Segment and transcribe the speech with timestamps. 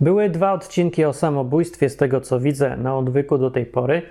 [0.00, 4.02] Były dwa odcinki o samobójstwie, z tego co widzę na odwyku do tej pory.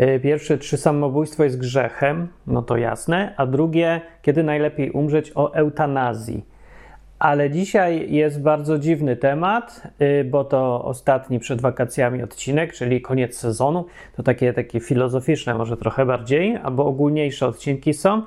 [0.00, 5.54] Y, pierwsze, czy samobójstwo jest grzechem, no to jasne, a drugie, kiedy najlepiej umrzeć, o
[5.54, 6.44] eutanazji.
[7.18, 9.82] Ale dzisiaj jest bardzo dziwny temat,
[10.20, 13.86] y, bo to ostatni przed wakacjami odcinek, czyli koniec sezonu.
[14.16, 18.22] To takie, takie filozoficzne, może trochę bardziej, albo ogólniejsze odcinki są.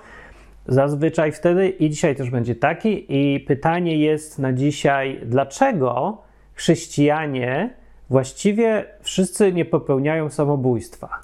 [0.67, 3.05] Zazwyczaj wtedy i dzisiaj też będzie taki.
[3.09, 6.24] I pytanie jest na dzisiaj, dlaczego
[6.55, 7.73] chrześcijanie
[8.09, 11.19] właściwie wszyscy nie popełniają samobójstwa?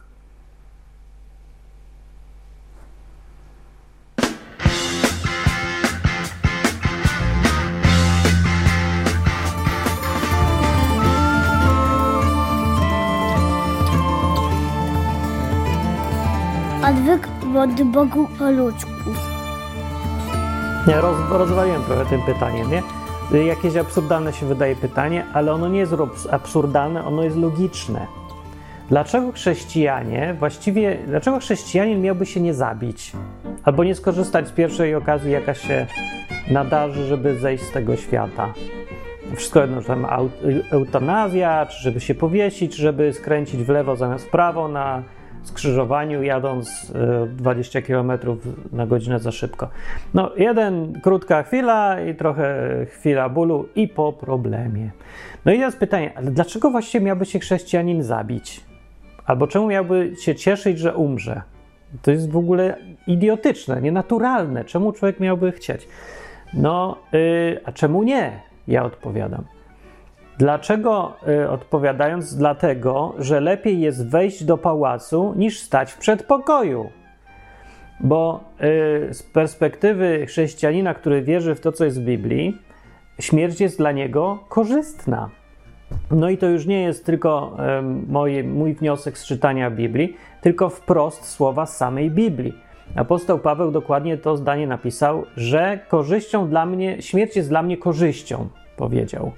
[16.89, 18.91] Odwyk od Bogu po ludzku.
[20.87, 23.00] Nie, roz, rozwaliłem trochę tym pytaniem, nie?
[23.33, 25.93] Jakieś absurdalne się wydaje pytanie, ale ono nie jest
[26.31, 28.07] absurdalne, ono jest logiczne.
[28.89, 33.11] Dlaczego chrześcijanie, właściwie, dlaczego chrześcijanin miałby się nie zabić?
[33.63, 35.87] Albo nie skorzystać z pierwszej okazji, jaka się
[36.51, 38.53] nadarzy, żeby zejść z tego świata?
[39.35, 40.05] Wszystko jedno, że tam
[40.71, 45.03] eutanazja, czy żeby się powiesić, czy żeby skręcić w lewo zamiast w prawo na
[45.43, 46.93] skrzyżowaniu, jadąc
[47.37, 48.11] 20 e, km
[48.71, 49.69] na godzinę za szybko.
[50.13, 54.91] No, jeden, krótka chwila i trochę chwila bólu i po problemie.
[55.45, 58.61] No i teraz pytanie, ale dlaczego właściwie miałby się chrześcijanin zabić?
[59.25, 61.41] Albo czemu miałby się cieszyć, że umrze?
[62.01, 64.65] To jest w ogóle idiotyczne, nienaturalne.
[64.65, 65.87] Czemu człowiek miałby chcieć?
[66.53, 68.39] No, yy, a czemu nie?
[68.67, 69.43] Ja odpowiadam.
[70.41, 71.13] Dlaczego?
[71.27, 76.89] Y, odpowiadając, dlatego, że lepiej jest wejść do pałacu niż stać w przedpokoju.
[77.99, 78.43] Bo
[79.09, 82.57] y, z perspektywy chrześcijanina, który wierzy w to, co jest w Biblii,
[83.19, 85.29] śmierć jest dla niego korzystna.
[86.11, 87.57] No i to już nie jest tylko
[88.07, 92.53] mój, mój wniosek z czytania Biblii, tylko wprost słowa samej Biblii.
[92.95, 98.47] Apostoł Paweł dokładnie to zdanie napisał, że korzyścią dla mnie, śmierć jest dla mnie korzyścią,
[98.77, 99.31] powiedział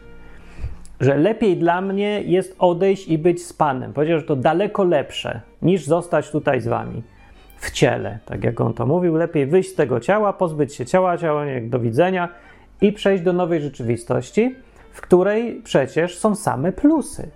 [1.03, 3.93] że lepiej dla mnie jest odejść i być z Panem.
[3.93, 7.03] Powiedział, że to daleko lepsze niż zostać tutaj z wami
[7.57, 8.19] w ciele.
[8.25, 11.69] Tak jak on to mówił, lepiej wyjść z tego ciała, pozbyć się ciała, ciała jak
[11.69, 12.29] do widzenia
[12.81, 14.55] i przejść do nowej rzeczywistości,
[14.91, 17.31] w której przecież są same plusy.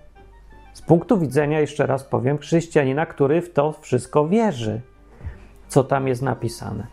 [0.72, 4.80] Z punktu widzenia, jeszcze raz powiem, chrześcijanina, który w to wszystko wierzy,
[5.68, 6.86] co tam jest napisane.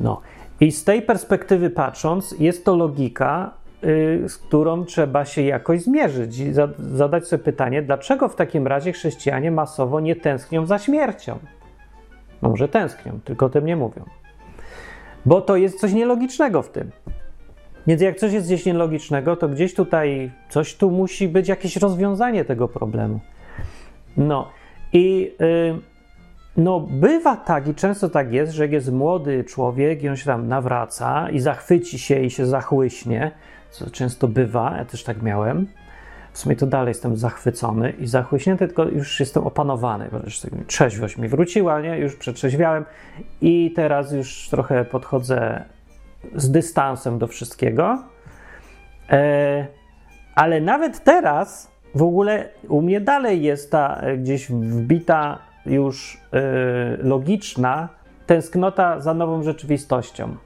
[0.00, 0.20] No.
[0.60, 3.50] I z tej perspektywy patrząc, jest to logika,
[4.26, 9.50] z którą trzeba się jakoś zmierzyć i zadać sobie pytanie, dlaczego w takim razie chrześcijanie
[9.50, 11.38] masowo nie tęsknią za śmiercią?
[12.42, 14.04] Może tęsknią, tylko o tym nie mówią.
[15.26, 16.90] Bo to jest coś nielogicznego w tym.
[17.86, 22.44] Więc jak coś jest gdzieś nielogicznego, to gdzieś tutaj coś tu musi być jakieś rozwiązanie
[22.44, 23.20] tego problemu.
[24.16, 24.48] No
[24.92, 25.78] i yy,
[26.56, 30.24] no bywa tak i często tak jest, że jak jest młody człowiek i on się
[30.24, 33.30] tam nawraca i zachwyci się i się zachłyśnie,
[33.72, 35.66] co często bywa, ja też tak miałem.
[36.32, 40.10] W sumie to dalej jestem zachwycony i zachłyśnięty, tylko już jestem opanowany.
[40.66, 41.98] Trzeźwość mi wróciła, nie?
[41.98, 42.84] już przetrzeźwiałem
[43.40, 45.64] i teraz już trochę podchodzę
[46.34, 47.98] z dystansem do wszystkiego.
[49.10, 49.66] E,
[50.34, 56.40] ale nawet teraz w ogóle u mnie dalej jest ta e, gdzieś wbita już e,
[56.96, 57.88] logiczna
[58.26, 60.36] tęsknota za nową rzeczywistością,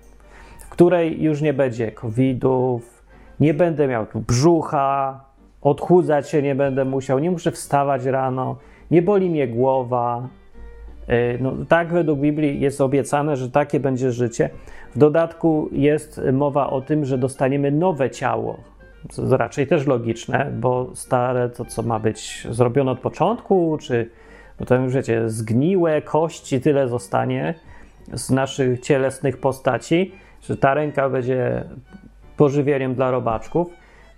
[0.60, 2.95] w której już nie będzie covidów,
[3.40, 5.20] nie będę miał tu brzucha,
[5.62, 8.56] odchudzać się nie będę musiał, nie muszę wstawać rano,
[8.90, 10.28] nie boli mnie głowa.
[11.08, 14.50] E, no, tak według Biblii jest obiecane, że takie będzie życie.
[14.94, 18.56] W dodatku jest mowa o tym, że dostaniemy nowe ciało.
[19.16, 24.10] To raczej też logiczne, bo stare to co ma być zrobione od początku, czy
[24.70, 27.54] już wiecie, zgniłe kości tyle zostanie
[28.12, 31.64] z naszych cielesnych postaci, że ta ręka będzie
[32.36, 33.68] pożywieniem dla robaczków.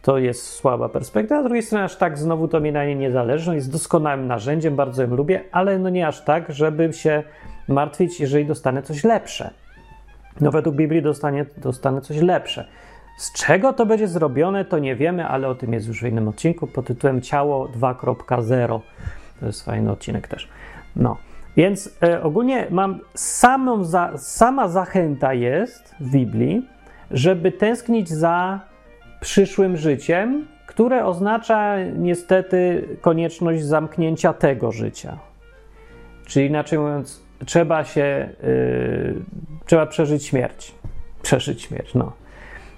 [0.02, 1.40] To jest słaba perspektywa.
[1.40, 3.54] Z drugiej strony, aż tak znowu to mi na niej nie zależy.
[3.54, 7.22] Jest doskonałym narzędziem, bardzo ją lubię, ale no nie aż tak, żeby się
[7.68, 9.50] martwić, jeżeli dostanę coś lepsze.
[10.40, 12.68] No według Biblii dostanie, dostanę coś lepsze.
[13.18, 16.28] Z czego to będzie zrobione, to nie wiemy, ale o tym jest już w innym
[16.28, 18.80] odcinku pod tytułem Ciało 2.0.
[19.40, 20.48] To jest fajny odcinek też.
[20.96, 21.16] No,
[21.56, 26.68] więc e, ogólnie mam samą za, sama zachęta jest w Biblii,
[27.10, 28.60] żeby tęsknić za
[29.20, 35.18] przyszłym życiem, które oznacza niestety konieczność zamknięcia tego życia.
[36.26, 39.14] Czyli inaczej mówiąc, trzeba się, yy,
[39.66, 40.74] trzeba przeżyć śmierć.
[41.22, 42.12] Przeżyć śmierć, no.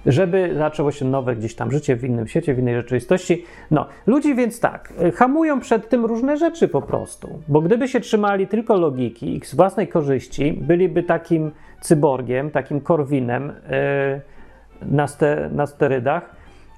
[0.06, 3.44] żeby zaczęło się nowe gdzieś tam życie w innym świecie, w innej rzeczywistości.
[3.70, 8.46] No, ludzi więc tak, hamują przed tym różne rzeczy po prostu, bo gdyby się trzymali
[8.46, 11.50] tylko logiki i z własnej korzyści, byliby takim
[11.80, 14.20] cyborgiem, takim korwinem yy,
[14.82, 15.06] na,
[15.50, 16.30] na sterydach,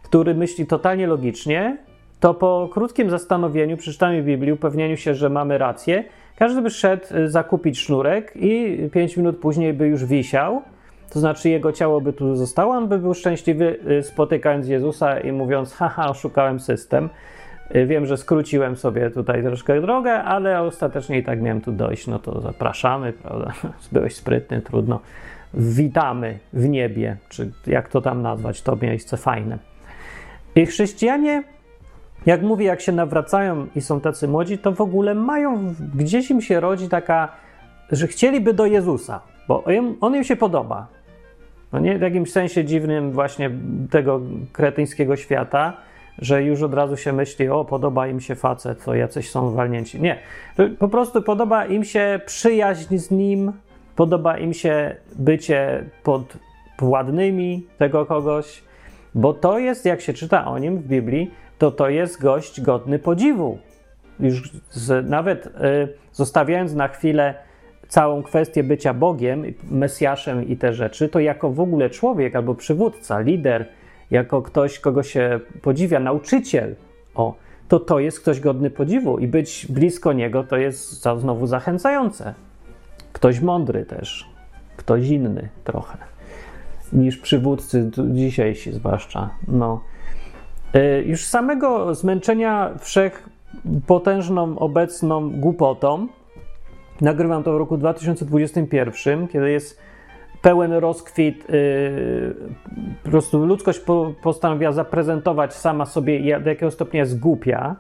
[0.03, 1.77] który myśli totalnie logicznie,
[2.21, 6.05] to po krótkim zastanowieniu, przeczytaniu Biblii, upewnieniu się, że mamy rację,
[6.37, 10.63] każdy by szedł zakupić sznurek i pięć minut później by już wisiał,
[11.13, 15.33] to znaczy jego ciało by tu zostało, on by był szczęśliwy y, spotykając Jezusa i
[15.33, 17.09] mówiąc, haha, oszukałem system.
[17.77, 22.07] Y, wiem, że skróciłem sobie tutaj troszkę drogę, ale ostatecznie i tak miałem tu dojść,
[22.07, 23.53] no to zapraszamy, prawda?
[23.93, 25.01] Byłeś sprytny, trudno.
[25.55, 29.59] Witamy w niebie, czy jak to tam nazwać, to miejsce fajne.
[30.55, 31.43] I chrześcijanie,
[32.27, 36.41] jak mówię, jak się nawracają i są tacy młodzi, to w ogóle mają, gdzieś im
[36.41, 37.29] się rodzi taka,
[37.93, 39.65] że chcieliby do Jezusa, bo
[40.01, 40.87] on im się podoba.
[41.73, 43.51] No nie w jakimś sensie dziwnym właśnie
[43.91, 44.21] tego
[44.53, 45.77] kretyńskiego świata,
[46.19, 50.01] że już od razu się myśli, o, podoba im się facet, to jacyś są walnięci.
[50.01, 50.19] Nie,
[50.79, 53.53] po prostu podoba im się przyjaźń z nim,
[53.97, 56.37] podoba im się bycie pod
[56.79, 58.63] władnymi tego kogoś,
[59.15, 62.99] bo to jest, jak się czyta o nim w Biblii, to to jest gość godny
[62.99, 63.59] podziwu.
[64.21, 65.51] Już z, nawet y,
[66.13, 67.35] zostawiając na chwilę
[67.89, 73.21] całą kwestię bycia Bogiem, Mesjaszem i te rzeczy, to jako w ogóle człowiek albo przywódca,
[73.21, 73.67] lider,
[74.13, 76.75] jako ktoś, kogo się podziwia, nauczyciel,
[77.15, 77.35] o,
[77.69, 82.35] to to jest ktoś godny podziwu i być blisko niego to jest znowu zachęcające.
[83.13, 84.29] Ktoś mądry też,
[84.77, 85.99] ktoś inny trochę
[86.93, 89.31] niż przywódcy dzisiejsi zwłaszcza.
[89.49, 89.81] No.
[90.75, 96.09] Y, już samego zmęczenia wszechpotężną obecną głupotą
[97.03, 99.81] Nagrywam to w roku 2021, kiedy jest
[100.43, 101.49] pełen rozkwit.
[101.49, 102.35] Yy,
[103.05, 107.77] po prostu ludzkość po, postanowiła zaprezentować sama sobie, do jakiego stopnia jest głupia.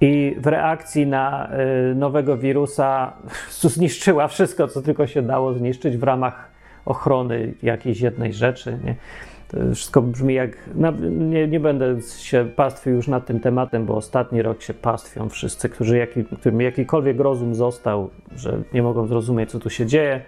[0.00, 1.50] I w reakcji na
[1.90, 3.12] y, nowego wirusa
[3.60, 6.50] zniszczyła wszystko, co tylko się dało zniszczyć w ramach
[6.84, 8.78] ochrony jakiejś jednej rzeczy.
[8.84, 8.94] Nie?
[9.48, 10.50] To wszystko brzmi jak.
[11.10, 15.68] Nie, nie będę się pastwił już nad tym tematem, bo ostatni rok się pastwią wszyscy,
[15.68, 20.20] którzy jaki, którym jakikolwiek rozum został, że nie mogą zrozumieć, co tu się dzieje.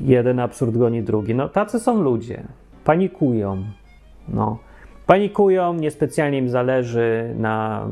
[0.00, 1.34] Jeden absurd goni drugi.
[1.34, 2.42] No, tacy są ludzie.
[2.84, 3.64] Panikują.
[4.28, 4.58] No.
[5.06, 7.86] Panikują, niespecjalnie im zależy na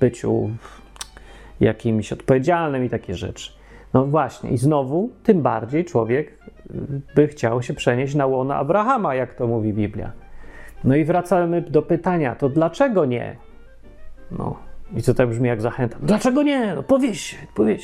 [0.00, 0.50] byciu
[1.60, 3.52] jakimś odpowiedzialnym i takie rzeczy.
[3.94, 6.38] No właśnie, i znowu, tym bardziej człowiek
[7.14, 10.12] by chciał się przenieść na łono Abrahama, jak to mówi Biblia.
[10.84, 13.36] No i wracamy do pytania, to dlaczego nie?
[14.30, 14.56] No,
[14.96, 15.96] i co tak brzmi jak zachęta.
[16.02, 16.74] Dlaczego nie?
[16.74, 17.82] No powiedz się, powiedz.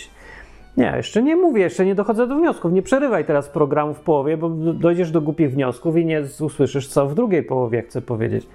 [0.76, 2.73] Nie, jeszcze nie mówię, jeszcze nie dochodzę do wniosków.
[2.73, 7.06] Nie przerywaj teraz programu w połowie, bo dojdziesz do głupich wniosków i nie usłyszysz, co
[7.06, 8.46] w drugiej połowie chcę powiedzieć.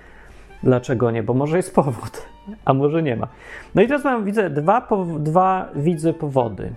[0.63, 1.23] Dlaczego nie?
[1.23, 2.27] Bo może jest powód,
[2.65, 3.27] a może nie ma.
[3.75, 4.87] No i teraz mam, widzę, dwa,
[5.19, 6.73] dwa widzę powody.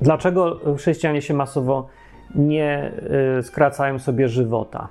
[0.00, 1.88] Dlaczego chrześcijanie się masowo
[2.34, 2.92] nie
[3.38, 4.88] y, skracają sobie żywota.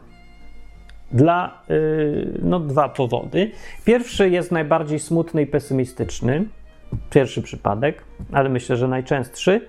[1.11, 3.51] Dla y, no, dwa powody.
[3.85, 6.45] Pierwszy jest najbardziej smutny i pesymistyczny.
[7.09, 9.67] Pierwszy przypadek, ale myślę, że najczęstszy,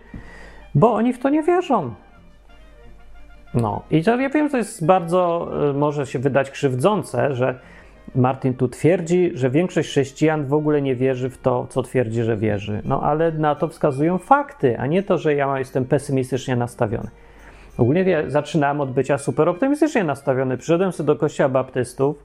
[0.75, 1.95] bo oni w to nie wierzą.
[3.55, 7.59] No, i to ja wiem, to jest bardzo, y, może się wydać krzywdzące, że
[8.15, 12.37] Martin tu twierdzi, że większość chrześcijan w ogóle nie wierzy w to, co twierdzi, że
[12.37, 12.83] wierzy.
[12.85, 17.11] No, ale na to wskazują fakty, a nie to, że ja jestem pesymistycznie nastawiony.
[17.79, 20.59] Ogólnie zaczynałem od bycia super optymistycznie nastawiony.
[20.59, 22.25] Przyszedłem sobie do kościoła baptystów.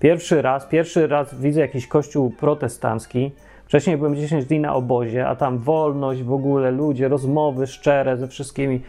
[0.00, 3.32] Pierwszy raz, pierwszy raz widzę jakiś kościół protestancki.
[3.66, 8.28] Wcześniej byłem 10 dni na obozie, a tam wolność, w ogóle ludzie, rozmowy szczere ze
[8.28, 8.80] wszystkimi.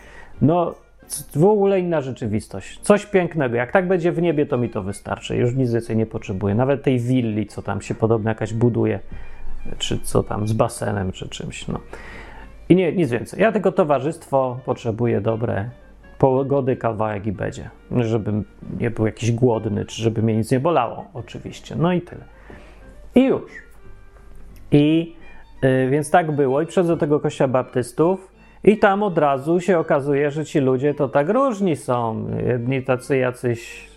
[0.41, 0.75] No,
[1.36, 2.79] w ogóle inna rzeczywistość.
[2.79, 3.55] Coś pięknego.
[3.55, 5.36] Jak tak będzie w niebie, to mi to wystarczy.
[5.36, 6.55] Już nic więcej nie potrzebuję.
[6.55, 9.00] Nawet tej willi, co tam się podobno jakaś buduje,
[9.77, 11.67] czy co tam z basenem, czy czymś.
[11.67, 11.79] No.
[12.69, 13.41] I nie, nic więcej.
[13.41, 15.69] Ja tylko towarzystwo potrzebuję dobre,
[16.17, 17.69] pogody kawałek i będzie.
[17.98, 18.46] Żebym
[18.79, 21.75] nie był jakiś głodny, czy żeby mnie nic nie bolało, oczywiście.
[21.75, 22.24] No i tyle.
[23.15, 23.66] I już.
[24.71, 25.15] I
[25.62, 26.62] yy, więc tak było.
[26.62, 28.31] I przychodzę do tego kościoła baptystów
[28.63, 32.27] i tam od razu się okazuje, że ci ludzie to tak różni są.
[32.47, 33.89] Jedni tacy jacyś,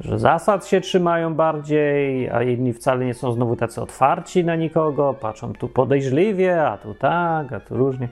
[0.00, 5.14] że zasad się trzymają bardziej, a inni wcale nie są znowu tacy otwarci na nikogo,
[5.14, 8.08] patrzą tu podejrzliwie, a tu tak, a tu różnie.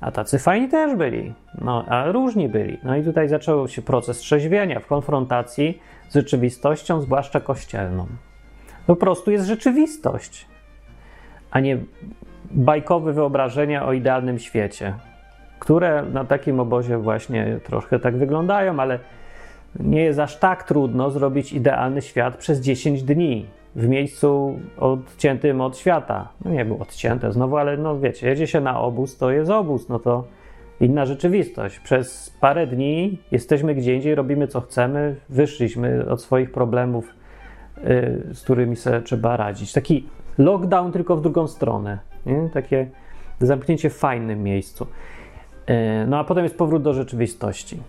[0.00, 2.78] A tacy fajni też byli, no, a różni byli.
[2.82, 8.06] No i tutaj zaczął się proces trzeźwienia w konfrontacji z rzeczywistością, zwłaszcza kościelną.
[8.86, 10.46] Po prostu jest rzeczywistość,
[11.50, 11.78] a nie
[12.50, 14.94] bajkowe wyobrażenia o idealnym świecie,
[15.58, 18.98] które na takim obozie właśnie troszkę tak wyglądają, ale
[19.80, 25.78] nie jest aż tak trudno zrobić idealny świat przez 10 dni w miejscu odciętym od
[25.78, 26.28] świata.
[26.44, 29.88] No nie było odcięte znowu, ale no wiecie, jedzie się na obóz, to jest obóz,
[29.88, 30.24] no to
[30.80, 31.78] inna rzeczywistość.
[31.78, 37.14] Przez parę dni jesteśmy gdzie indziej, robimy co chcemy, wyszliśmy od swoich problemów,
[37.76, 39.72] yy, z którymi sobie trzeba radzić.
[39.72, 40.06] Taki
[40.40, 42.48] lockdown tylko w drugą stronę, nie?
[42.52, 42.86] takie
[43.40, 44.86] zamknięcie w fajnym miejscu.
[45.68, 45.74] Yy,
[46.06, 47.80] no a potem jest powrót do rzeczywistości.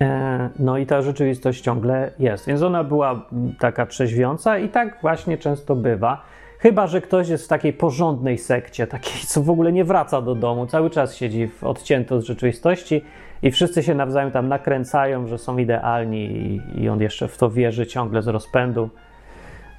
[0.00, 2.46] E, no i ta rzeczywistość ciągle jest.
[2.46, 3.26] Więc ona była
[3.58, 6.22] taka trzeźwiąca i tak właśnie często bywa.
[6.58, 10.34] Chyba, że ktoś jest w takiej porządnej sekcie, takiej, co w ogóle nie wraca do
[10.34, 13.04] domu, cały czas siedzi w odcięty od rzeczywistości
[13.42, 17.50] i wszyscy się nawzajem tam nakręcają, że są idealni i, i on jeszcze w to
[17.50, 18.90] wierzy ciągle z rozpędu.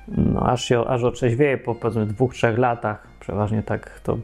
[0.08, 3.08] No, aż się aż otrzeźwieje po powiedzmy dwóch, trzech latach.
[3.20, 4.18] Przeważnie tak to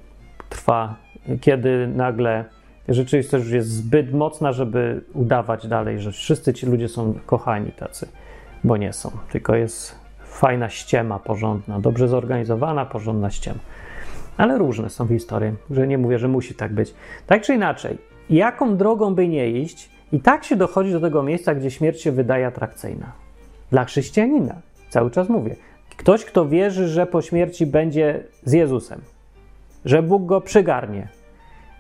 [0.50, 0.96] trwa,
[1.42, 2.46] kiedy nagle
[2.88, 8.08] rzeczywistość już jest zbyt mocna, żeby udawać dalej, że wszyscy ci ludzie są kochani tacy,
[8.64, 9.12] bo nie są.
[9.32, 9.96] Tylko jest
[10.26, 13.60] fajna ściema porządna, dobrze zorganizowana, porządna ściema.
[14.38, 16.94] Ale różne są historie, że nie mówię, że musi tak być.
[17.28, 17.98] Tak czy inaczej,
[18.30, 22.12] jaką drogą by nie iść, i tak się dochodzi do tego miejsca, gdzie śmierć się
[22.12, 23.12] wydaje atrakcyjna.
[23.72, 24.56] Dla chrześcijanina,
[24.90, 25.56] cały czas mówię.
[26.02, 29.02] Ktoś, kto wierzy, że po śmierci będzie z Jezusem,
[29.86, 31.08] że Bóg go przygarnie,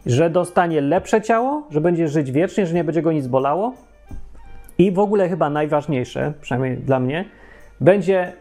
[0.05, 3.73] że dostanie lepsze ciało, że będzie żyć wiecznie, że nie będzie go nic bolało.
[4.77, 7.25] I w ogóle chyba najważniejsze, przynajmniej dla mnie,
[7.79, 8.33] będzie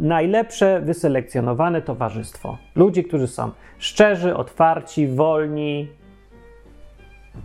[0.00, 2.58] najlepsze wyselekcjonowane towarzystwo.
[2.74, 5.88] Ludzi, którzy są szczerzy, otwarci, wolni.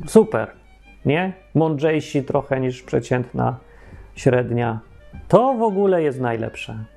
[0.07, 0.51] Super,
[1.05, 1.33] nie?
[1.55, 3.57] Mądrzejsi trochę niż przeciętna
[4.15, 4.79] średnia.
[5.27, 6.94] To w ogóle jest najlepsze.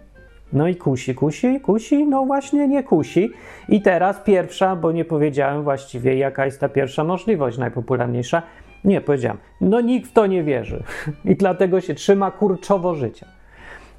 [0.52, 3.30] No i kusi, kusi, kusi, no właśnie nie kusi.
[3.68, 8.42] I teraz pierwsza, bo nie powiedziałem właściwie, jaka jest ta pierwsza możliwość, najpopularniejsza.
[8.84, 9.38] Nie, powiedziałem.
[9.60, 10.82] No nikt w to nie wierzy
[11.24, 13.26] i dlatego się trzyma kurczowo życia.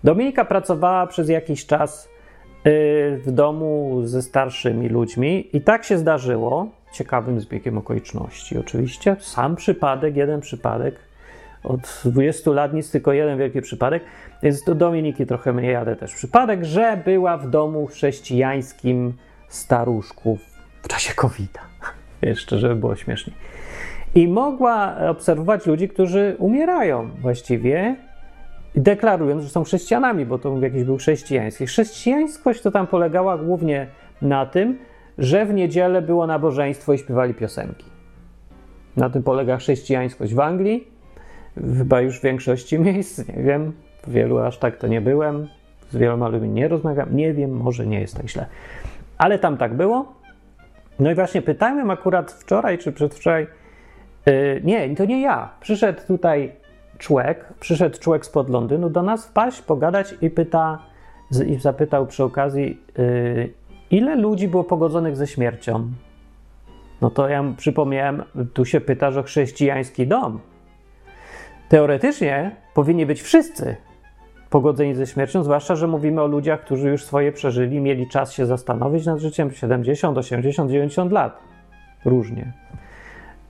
[0.04, 2.10] Dominika pracowała przez jakiś czas
[2.66, 2.72] yy,
[3.18, 10.16] w domu ze starszymi ludźmi i tak się zdarzyło, ciekawym zbiegiem okoliczności oczywiście, sam przypadek,
[10.16, 10.96] jeden przypadek,
[11.64, 14.04] od 20 lat nic, tylko jeden wielki przypadek,
[14.44, 19.14] więc do Dominiki trochę mniej, ale też przypadek, że była w domu chrześcijańskim
[19.48, 20.40] staruszków
[20.82, 21.62] w czasie COVID-a.
[22.28, 23.34] Jeszcze, żeby było śmiesznie.
[24.16, 27.96] I mogła obserwować ludzi, którzy umierają właściwie,
[28.76, 31.66] deklarując, że są chrześcijanami, bo to jakiś był chrześcijański.
[31.66, 33.88] Chrześcijańskość to tam polegała głównie
[34.22, 34.78] na tym,
[35.18, 37.86] że w niedzielę było nabożeństwo i śpiewali piosenki.
[38.98, 40.99] Na tym polega chrześcijańskość w Anglii
[41.78, 43.74] chyba już w większości miejsc, nie wiem,
[44.08, 45.48] w wielu aż tak to nie byłem,
[45.90, 48.46] z wieloma ludźmi nie rozmawiam, nie wiem, może nie jest tak źle.
[49.18, 50.14] Ale tam tak było.
[51.00, 53.48] No i właśnie pytałem akurat wczoraj czy przedwczoraj,
[54.26, 56.52] yy, nie, to nie ja, przyszedł tutaj
[56.98, 60.80] człowiek, przyszedł człowiek spod Londynu do nas wpaść, pogadać i pyta,
[61.48, 63.50] i zapytał przy okazji, yy,
[63.92, 65.92] ile ludzi było pogodzonych ze śmiercią?
[67.02, 68.24] No to ja przypomniałem,
[68.54, 70.40] tu się pytasz o chrześcijański dom.
[71.70, 73.76] Teoretycznie powinni być wszyscy
[74.50, 78.46] pogodzeni ze śmiercią, zwłaszcza, że mówimy o ludziach, którzy już swoje przeżyli, mieli czas się
[78.46, 81.40] zastanowić nad życiem 70, 80, 90 lat.
[82.06, 82.54] Różnie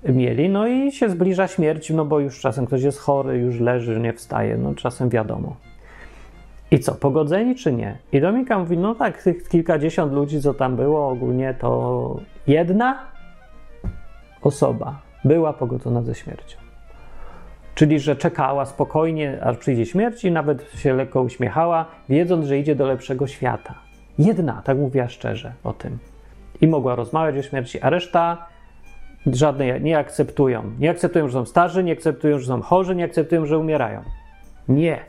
[0.04, 0.50] mieli.
[0.50, 4.14] No i się zbliża śmierć, no bo już czasem ktoś jest chory, już leży, nie
[4.14, 5.56] wstaje, no czasem wiadomo.
[6.72, 7.98] I co, pogodzeni czy nie?
[8.12, 13.00] I Dominika mówi, no tak, tych kilkadziesiąt ludzi, co tam było, ogólnie to jedna
[14.42, 16.69] osoba była pogodzona ze śmiercią.
[17.76, 22.76] Czyli, że czekała spokojnie, aż przyjdzie śmierć i nawet się lekko uśmiechała, wiedząc, że idzie
[22.76, 23.76] do lepszego świata.
[24.20, 25.98] Jedna, tak mówiła szczerze o tym.
[26.62, 28.48] I mogła rozmawiać o śmierci, a reszta
[29.28, 30.64] żadnej nie akceptują.
[30.80, 34.02] Nie akceptują, że są starzy, nie akceptują, że są chorzy, nie akceptują, że umierają.
[34.68, 35.00] Nie.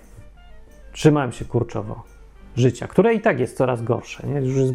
[0.93, 2.02] Trzymają się kurczowo
[2.57, 4.26] życia, które i tak jest coraz gorsze.
[4.26, 4.40] Nie?
[4.40, 4.71] Już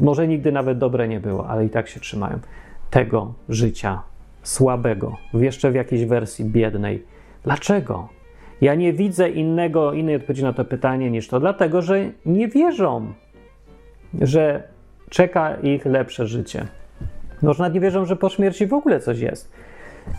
[0.00, 2.38] może nigdy nawet dobre nie było, ale i tak się trzymają
[2.90, 4.02] tego życia
[4.48, 7.04] słabego, jeszcze w jakiejś wersji biednej.
[7.44, 8.08] Dlaczego?
[8.60, 13.12] Ja nie widzę innego, innej odpowiedzi na to pytanie niż to, dlatego że nie wierzą,
[14.20, 14.62] że
[15.10, 16.66] czeka ich lepsze życie.
[17.42, 19.52] Może nawet nie wierzą, że po śmierci w ogóle coś jest.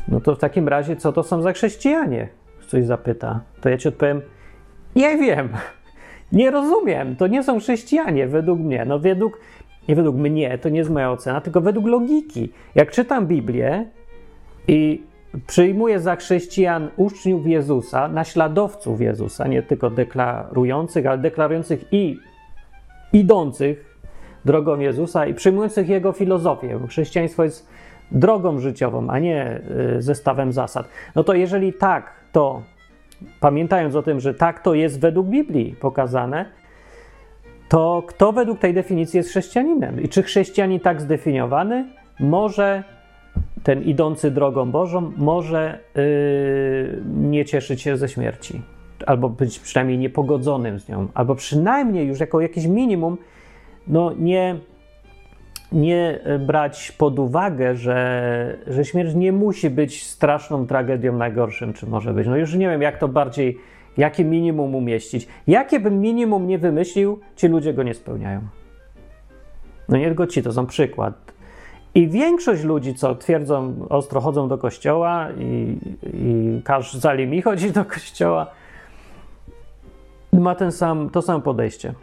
[0.08, 2.30] No to w takim razie, co to są za chrześcijanie?
[2.62, 3.40] Ktoś zapyta.
[3.62, 4.22] To ja ci odpowiem,
[4.96, 5.50] nie wiem,
[6.32, 8.86] nie rozumiem, to nie są chrześcijanie według mnie.
[8.86, 9.40] No według,
[9.88, 12.52] nie według mnie, to nie jest moja ocena, tylko według logiki.
[12.76, 13.86] Jak czytam Biblię,
[14.70, 15.04] i
[15.48, 22.18] przyjmuje za chrześcijan uczniów Jezusa, naśladowców Jezusa, nie tylko deklarujących, ale deklarujących i
[23.14, 23.98] idących
[24.46, 26.80] drogą Jezusa i przyjmujących jego filozofię.
[26.88, 27.70] Chrześcijaństwo jest
[28.12, 29.62] drogą życiową, a nie
[29.98, 30.88] y, zestawem zasad.
[31.16, 32.64] No to jeżeli tak to,
[33.40, 36.46] pamiętając o tym, że tak to jest według Biblii pokazane,
[37.70, 40.02] to kto według tej definicji jest chrześcijaninem?
[40.02, 41.86] I czy chrześcijanin tak zdefiniowany
[42.20, 42.84] może,
[43.64, 48.62] ten idący drogą Bożą, może yy, nie cieszyć się ze śmierci?
[49.06, 53.18] Albo być przynajmniej niepogodzonym z nią, albo przynajmniej już jako jakieś minimum,
[53.88, 54.56] no nie,
[55.72, 62.14] nie brać pod uwagę, że, że śmierć nie musi być straszną tragedią najgorszym, czy może
[62.14, 62.28] być.
[62.28, 63.58] No już nie wiem, jak to bardziej
[64.00, 65.28] Jakie minimum umieścić?
[65.48, 68.42] Jakie bym minimum nie wymyślił, ci ludzie go nie spełniają.
[69.90, 71.34] No nie tylko ci, to są przykład.
[71.96, 75.78] I większość ludzi, co twierdzą, ostro chodzą do kościoła i,
[76.14, 78.48] i kazali mi chodzić do kościoła,
[80.34, 81.94] ma ten sam, to samo podejście.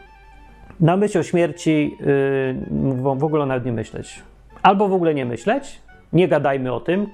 [0.80, 4.22] Na myśl o śmierci yy, w ogóle nawet nie myśleć.
[4.62, 5.80] Albo w ogóle nie myśleć,
[6.12, 7.06] nie gadajmy o tym.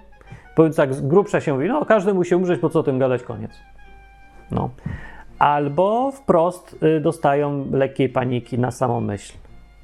[0.56, 3.22] Powiedz tak, z grubsza się mówi, no każdy musi umrzeć, po co o tym gadać,
[3.22, 3.50] koniec.
[4.50, 4.70] No.
[5.38, 9.32] Albo wprost y, dostają lekkiej paniki na samą myśl.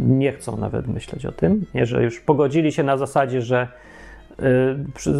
[0.00, 3.68] Nie chcą nawet myśleć o tym, nie, że już pogodzili się na zasadzie, że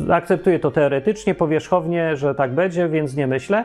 [0.09, 3.65] y, akceptuję to teoretycznie, powierzchownie, że tak będzie, więc nie myślę,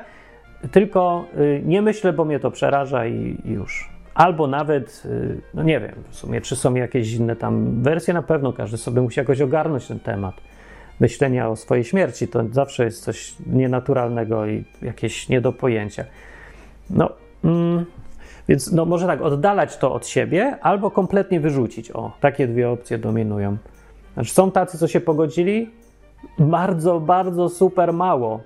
[0.72, 3.94] tylko y, nie myślę, bo mnie to przeraża i, i już.
[4.14, 8.22] Albo nawet, y, no nie wiem, w sumie, czy są jakieś inne tam wersje, na
[8.22, 10.36] pewno każdy sobie musi jakoś ogarnąć ten temat
[11.00, 12.28] myślenia o swojej śmierci.
[12.28, 16.06] To zawsze jest coś nienaturalnego i jakieś nie do pojęcia.
[16.90, 17.10] No,
[17.44, 17.86] mm,
[18.48, 21.92] więc no, może tak, oddalać to od siebie albo kompletnie wyrzucić.
[21.92, 23.58] O, takie dwie opcje dominują.
[24.14, 25.70] Znaczy, są tacy, co się pogodzili?
[26.40, 28.40] Bardzo, bardzo super mało.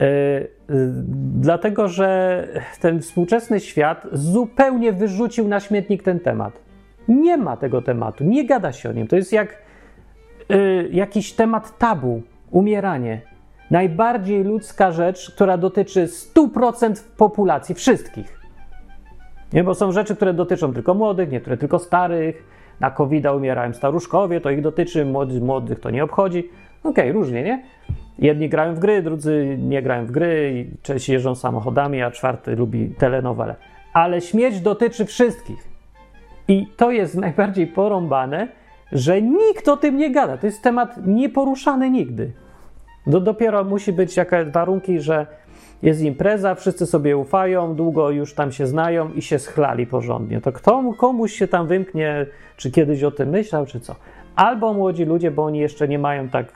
[0.00, 0.92] Yy, yy,
[1.40, 2.48] dlatego, że
[2.80, 6.68] ten współczesny świat zupełnie wyrzucił na śmietnik ten temat.
[7.08, 9.06] Nie ma tego tematu, nie gada się o nim.
[9.06, 9.62] To jest jak
[10.52, 13.20] y, jakiś temat tabu, umieranie.
[13.70, 18.37] Najbardziej ludzka rzecz, która dotyczy 100% populacji, wszystkich.
[19.52, 22.58] Nie, bo są rzeczy, które dotyczą tylko młodych, niektóre tylko starych.
[22.80, 26.38] Na covid umierają staruszkowie, to ich dotyczy, młodych, młodych to nie obchodzi.
[26.84, 27.62] Okej, okay, różnie, nie?
[28.18, 32.88] Jedni grają w gry, drudzy nie grają w gry, części jeżdżą samochodami, a czwarty lubi
[32.98, 33.54] telenowele.
[33.92, 35.68] Ale śmierć dotyczy wszystkich.
[36.48, 38.48] I to jest najbardziej porąbane,
[38.92, 40.36] że nikt o tym nie gada.
[40.36, 42.32] To jest temat nieporuszany nigdy.
[43.06, 45.26] Do, dopiero musi być jakieś warunki, że
[45.82, 50.40] jest impreza, wszyscy sobie ufają, długo już tam się znają i się schlali porządnie.
[50.40, 53.94] To kto, komuś się tam wymknie, czy kiedyś o tym myślał, czy co.
[54.36, 56.46] Albo młodzi ludzie, bo oni jeszcze nie mają tak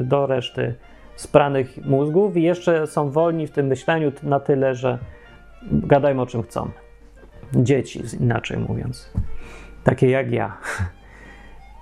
[0.00, 0.74] y, do reszty
[1.16, 4.98] spranych mózgów i jeszcze są wolni w tym myśleniu na tyle, że
[5.72, 6.70] gadają o czym chcą.
[7.54, 9.10] Dzieci, inaczej mówiąc.
[9.84, 10.56] Takie jak ja.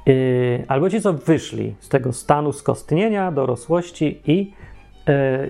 [0.07, 4.53] Yy, albo ci, co wyszli z tego stanu skostnienia, dorosłości i,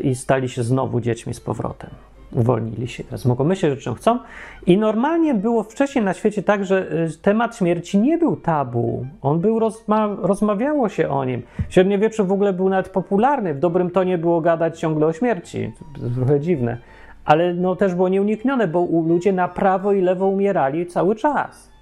[0.02, 1.90] i stali się znowu dziećmi z powrotem.
[2.32, 4.18] Uwolnili się, teraz mogą myśleć, o czym chcą.
[4.66, 9.06] I normalnie było wcześniej na świecie tak, że yy, temat śmierci nie był tabu.
[9.22, 11.42] On był, rozma rozmawiało się o nim.
[11.68, 13.54] W średniowieczu w ogóle był nawet popularny.
[13.54, 15.72] W dobrym tonie było gadać ciągle o śmierci.
[15.94, 16.78] To jest trochę dziwne.
[17.24, 21.73] Ale no, też było nieuniknione, bo ludzie na prawo i lewo umierali cały czas.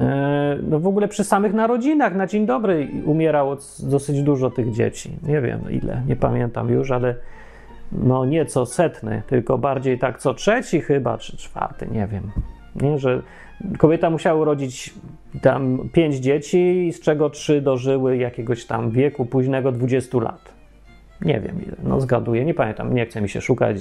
[0.00, 5.10] E, no w ogóle przy samych narodzinach na dzień dobry umierało dosyć dużo tych dzieci.
[5.22, 7.14] Nie wiem ile, nie pamiętam już, ale
[7.92, 12.22] no nie co setny, tylko bardziej tak co trzeci chyba, czy czwarty, nie wiem.
[12.82, 13.22] Nie, że
[13.78, 14.94] kobieta musiała urodzić
[15.42, 20.54] tam pięć dzieci, z czego trzy dożyły jakiegoś tam wieku późnego 20 lat.
[21.20, 23.76] Nie wiem ile, no zgaduję, nie pamiętam, nie chce mi się szukać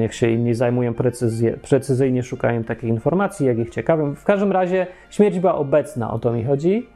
[0.00, 4.14] niech się inni zajmują precyzję, precyzyjnie szukają takich informacji, jak ich ciekawią.
[4.14, 6.86] W każdym razie śmierć była obecna, o to mi chodzi.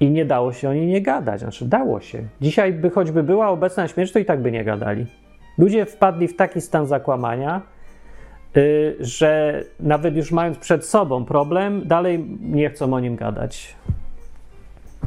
[0.00, 1.40] I nie dało się o niej nie gadać.
[1.40, 2.22] Znaczy, dało się.
[2.40, 5.06] Dzisiaj, by choćby była obecna śmierć, to i tak by nie gadali.
[5.58, 7.62] Ludzie wpadli w taki stan zakłamania,
[8.54, 13.74] yy, że nawet już mając przed sobą problem, dalej nie chcą o nim gadać.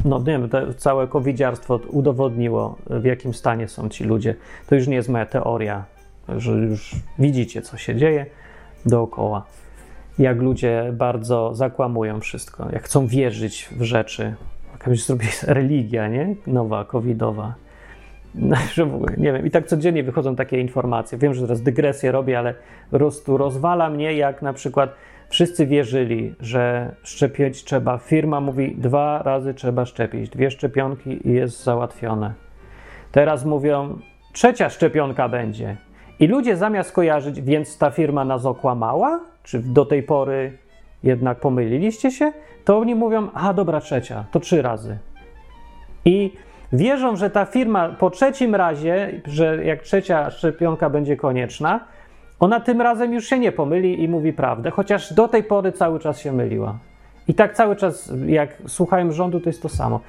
[0.06, 4.36] No nie wiem, to całe covidziarstwo udowodniło, w jakim stanie są ci ludzie.
[4.68, 5.97] To już nie jest moja teoria
[6.38, 8.26] że już widzicie, co się dzieje
[8.86, 9.46] dookoła.
[10.20, 14.36] Jak ludzie bardzo zakłamują wszystko, jak chcą wierzyć w rzeczy.
[14.72, 16.36] Jakaś zrobi religia, nie?
[16.48, 17.54] Nowa, covidowa.
[18.36, 18.58] No,
[19.18, 21.18] nie wiem, i tak codziennie wychodzą takie informacje.
[21.18, 22.54] Wiem, że teraz dygresję robię, ale
[22.92, 24.94] po prostu rozwala mnie, jak na przykład
[25.30, 27.98] wszyscy wierzyli, że szczepić trzeba.
[27.98, 32.34] Firma mówi, dwa razy trzeba szczepić, dwie szczepionki i jest załatwione.
[33.12, 34.00] Teraz mówią,
[34.34, 35.78] trzecia szczepionka będzie.
[36.20, 40.58] I ludzie zamiast kojarzyć, więc ta firma nas okłamała, czy do tej pory
[41.04, 42.32] jednak pomyliliście się,
[42.66, 44.98] to oni mówią, a dobra, trzecia, to trzy razy.
[46.06, 46.32] I
[46.74, 51.80] Wierzą, że ta firma po trzecim razie, że jak trzecia szczepionka będzie konieczna,
[52.40, 56.00] ona tym razem już się nie pomyli i mówi prawdę, chociaż do tej pory cały
[56.00, 56.78] czas się myliła.
[57.28, 60.00] I tak cały czas, jak słuchałem rządu, to jest to samo.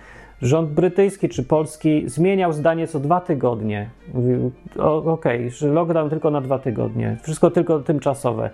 [0.43, 3.91] Rząd brytyjski czy polski zmieniał zdanie co dwa tygodnie.
[4.15, 8.51] Mówił, okej, okay, że lockdown tylko na dwa tygodnie, wszystko tylko tymczasowe.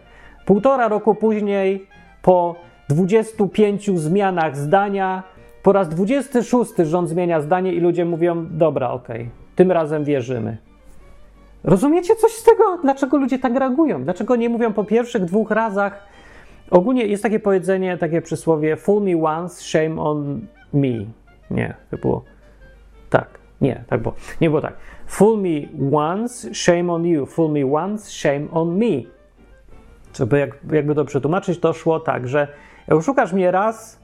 [0.47, 1.87] Półtora roku później,
[2.23, 2.57] po
[2.89, 5.23] 25 zmianach zdania,
[5.63, 10.57] po raz 26 rząd zmienia zdanie i ludzie mówią: Dobra, okej, okay, tym razem wierzymy.
[11.65, 12.79] Rozumiecie coś z tego?
[12.83, 14.05] Dlaczego ludzie tak reagują?
[14.05, 16.07] Dlaczego nie mówią po pierwszych dwóch razach?
[16.71, 20.41] Ogólnie jest takie powiedzenie, takie przysłowie: Fool me once, shame on
[20.73, 21.24] me.
[21.51, 22.25] Nie, to było
[23.11, 23.39] tak.
[23.61, 24.15] Nie, tak było.
[24.41, 24.75] Nie było tak.
[25.07, 27.27] Fool me once, shame on you.
[27.27, 29.03] Fool me once, shame on me.
[30.17, 32.49] Żeby jak, jakby to przetłumaczyć, to szło tak, że
[32.89, 34.01] jak oszukasz mnie raz,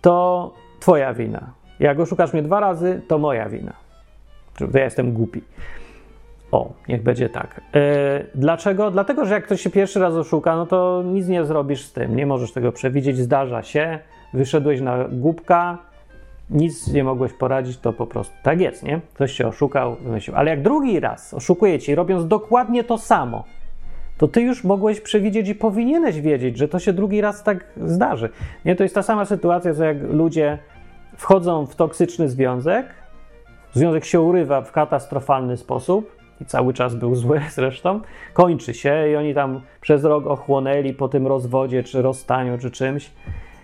[0.00, 1.52] to twoja wina.
[1.80, 3.72] Jak oszukasz mnie dwa razy, to moja wina.
[4.58, 5.42] To ja jestem głupi.
[6.52, 7.60] O, niech będzie tak.
[7.74, 7.80] Yy,
[8.34, 8.90] dlaczego?
[8.90, 12.16] Dlatego, że jak ktoś się pierwszy raz oszuka, no to nic nie zrobisz z tym.
[12.16, 13.98] Nie możesz tego przewidzieć, zdarza się.
[14.34, 15.78] Wyszedłeś na głupka,
[16.50, 19.00] nic nie mogłeś poradzić, to po prostu tak jest, nie?
[19.14, 20.36] Ktoś się oszukał, wymyślił.
[20.36, 23.44] Ale jak drugi raz oszukuje ci, robiąc dokładnie to samo,
[24.18, 28.28] to ty już mogłeś przewidzieć i powinieneś wiedzieć, że to się drugi raz tak zdarzy.
[28.64, 30.58] Nie, to jest ta sama sytuacja, co jak ludzie
[31.16, 32.86] wchodzą w toksyczny związek,
[33.72, 38.00] związek się urywa w katastrofalny sposób i cały czas był zły zresztą,
[38.32, 43.10] kończy się i oni tam przez rok ochłonęli po tym rozwodzie, czy rozstaniu, czy czymś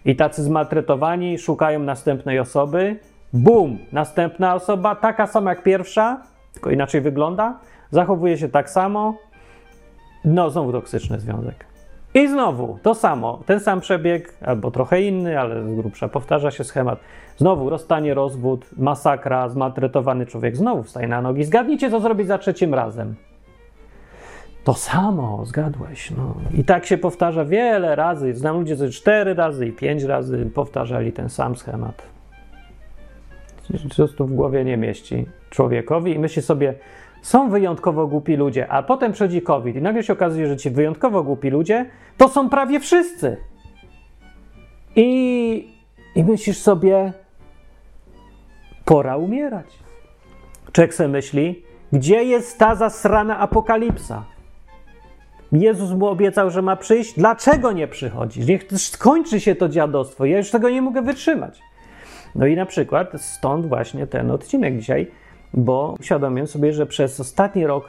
[0.05, 2.97] i tacy zmaltretowani szukają następnej osoby.
[3.33, 3.79] Bum!
[3.93, 7.59] Następna osoba, taka sama jak pierwsza, tylko inaczej wygląda,
[7.91, 9.15] zachowuje się tak samo.
[10.25, 11.67] No, znowu toksyczny związek.
[12.15, 16.65] I znowu to samo, ten sam przebieg, albo trochę inny, ale z grubsza powtarza się
[16.65, 16.99] schemat.
[17.37, 21.45] Znowu rozstanie, rozwód, masakra, zmaltretowany człowiek znowu wstaje na nogi.
[21.45, 23.15] Zgadnijcie, co zrobić za trzecim razem.
[24.65, 26.11] To samo, zgadłeś.
[26.11, 26.35] No.
[26.55, 28.35] I tak się powtarza wiele razy.
[28.35, 32.03] Znam ludzi, co cztery razy i pięć razy powtarzali ten sam schemat.
[33.89, 36.75] Po prostu w głowie nie mieści człowiekowi i myśli sobie,
[37.23, 41.23] są wyjątkowo głupi ludzie, a potem przychodzi COVID i nagle się okazuje, że ci wyjątkowo
[41.23, 43.37] głupi ludzie to są prawie wszyscy.
[44.97, 45.69] I,
[46.15, 47.13] i myślisz sobie,
[48.85, 49.67] pora umierać.
[50.73, 54.25] Czek se myśli, gdzie jest ta zasrana apokalipsa?
[55.53, 57.15] Jezus mu obiecał, że ma przyjść.
[57.15, 58.41] Dlaczego nie przychodzi?
[58.41, 60.25] Niech skończy się to dziadostwo.
[60.25, 61.61] Ja już tego nie mogę wytrzymać.
[62.35, 65.11] No i na przykład stąd właśnie ten odcinek dzisiaj,
[65.55, 67.89] bo uświadomiłem sobie, że przez ostatni rok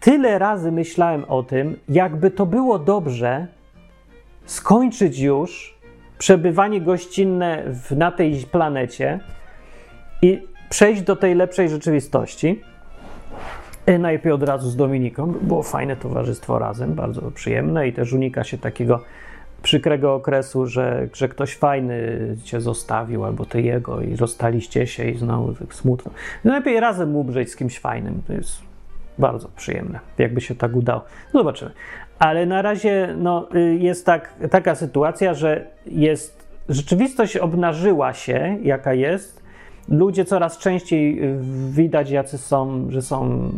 [0.00, 3.46] tyle razy myślałem o tym, jakby to było dobrze
[4.46, 5.78] skończyć już
[6.18, 9.20] przebywanie gościnne w, na tej planecie
[10.22, 12.62] i przejść do tej lepszej rzeczywistości.
[13.86, 18.44] E, najpierw od razu z Dominiką, było fajne towarzystwo razem, bardzo przyjemne i też unika
[18.44, 19.00] się takiego
[19.62, 25.18] przykrego okresu, że, że ktoś fajny cię zostawił albo ty jego i rozstaliście się i
[25.18, 26.10] znowu tak smutno.
[26.44, 28.62] Najlepiej razem umrzeć z kimś fajnym, to jest
[29.18, 31.04] bardzo przyjemne, jakby się tak udało.
[31.32, 31.70] Zobaczymy.
[32.18, 38.94] Ale na razie no, y, jest tak, taka sytuacja, że jest rzeczywistość obnażyła się, jaka
[38.94, 39.43] jest,
[39.88, 41.38] ludzie coraz częściej y,
[41.70, 43.50] widać, jacy są, że są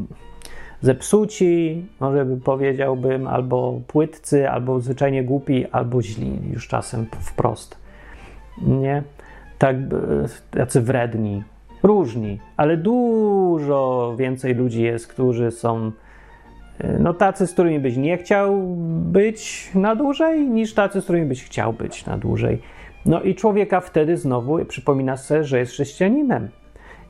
[0.80, 7.76] zepsuci, może powiedziałbym, albo płytcy, albo zwyczajnie głupi, albo źli, już czasem wprost.
[8.62, 9.02] Nie?
[9.58, 11.42] Tak, y, jacy wredni,
[11.82, 15.92] różni, ale dużo więcej ludzi jest, którzy są
[16.80, 21.26] y, no tacy, z którymi byś nie chciał być na dłużej, niż tacy, z którymi
[21.26, 22.58] byś chciał być na dłużej.
[23.06, 26.48] No i człowieka wtedy znowu przypomina sobie, że jest chrześcijaninem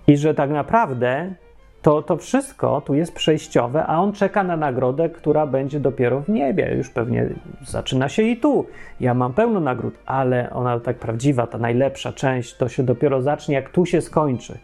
[0.07, 1.35] i że tak naprawdę
[1.83, 6.29] to, to wszystko tu jest przejściowe, a on czeka na nagrodę, która będzie dopiero w
[6.29, 6.75] niebie.
[6.77, 7.29] Już pewnie
[7.63, 8.67] zaczyna się i tu.
[9.01, 13.55] Ja mam pełno nagród, ale ona tak prawdziwa, ta najlepsza część, to się dopiero zacznie,
[13.55, 14.59] jak tu się skończy.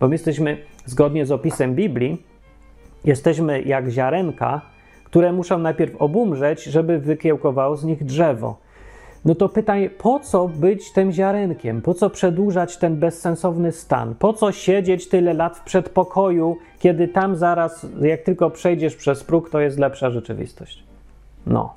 [0.00, 2.22] Bo my jesteśmy, zgodnie z opisem Biblii,
[3.04, 4.60] jesteśmy jak ziarenka,
[5.04, 8.69] które muszą najpierw obumrzeć, żeby wykiełkowało z nich drzewo
[9.24, 11.82] no to pytanie, po co być tym ziarenkiem?
[11.82, 14.14] Po co przedłużać ten bezsensowny stan?
[14.14, 19.50] Po co siedzieć tyle lat w przedpokoju, kiedy tam zaraz, jak tylko przejdziesz przez próg,
[19.50, 20.84] to jest lepsza rzeczywistość?
[21.46, 21.74] No.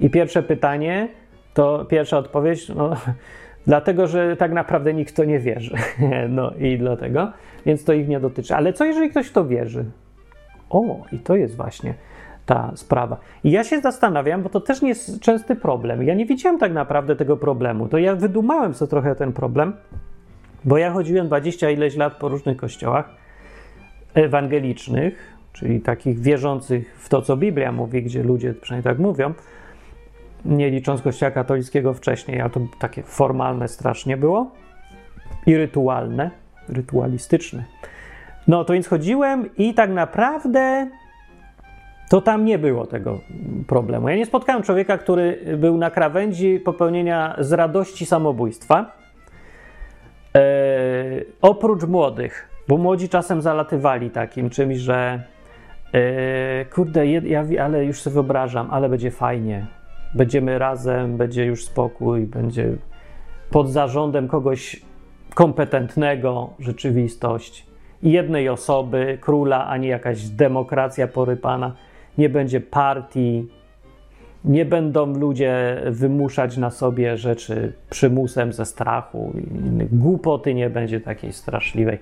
[0.00, 1.08] I pierwsze pytanie,
[1.54, 2.90] to pierwsza odpowiedź, no,
[3.66, 5.74] dlatego, że tak naprawdę nikt to nie wierzy.
[6.28, 7.32] No i dlatego,
[7.66, 8.54] więc to ich nie dotyczy.
[8.54, 9.84] Ale co jeżeli ktoś w to wierzy?
[10.70, 11.94] O, i to jest właśnie
[12.48, 13.16] ta sprawa.
[13.44, 16.02] I ja się zastanawiam, bo to też nie jest częsty problem.
[16.02, 17.88] Ja nie widziałem tak naprawdę tego problemu.
[17.88, 19.72] To ja wydumałem sobie trochę ten problem
[20.64, 23.10] Bo ja chodziłem 20 ileś lat po różnych kościołach
[24.14, 29.34] ewangelicznych, czyli takich wierzących w to, co Biblia mówi, gdzie ludzie przynajmniej tak mówią,
[30.44, 34.50] nie licząc kościoła katolickiego wcześniej, a to takie formalne strasznie było
[35.46, 36.30] i rytualne,
[36.68, 37.64] rytualistyczne.
[38.48, 40.90] No to więc chodziłem i tak naprawdę
[42.08, 43.20] to tam nie było tego
[43.66, 44.08] problemu.
[44.08, 48.92] Ja nie spotkałem człowieka, który był na krawędzi popełnienia z radości samobójstwa.
[50.34, 50.42] E,
[51.42, 55.22] oprócz młodych, bo młodzi czasem zalatywali takim czymś, że
[55.92, 59.66] e, kurde, ja, ale już sobie wyobrażam, ale będzie fajnie.
[60.14, 62.72] Będziemy razem, będzie już spokój, będzie
[63.50, 64.82] pod zarządem kogoś
[65.34, 67.66] kompetentnego rzeczywistość
[68.02, 71.72] jednej osoby, króla, a nie jakaś demokracja porypana
[72.18, 73.48] nie będzie partii,
[74.44, 79.32] nie będą ludzie wymuszać na sobie rzeczy przymusem ze strachu,
[79.92, 81.98] głupoty nie będzie takiej straszliwej,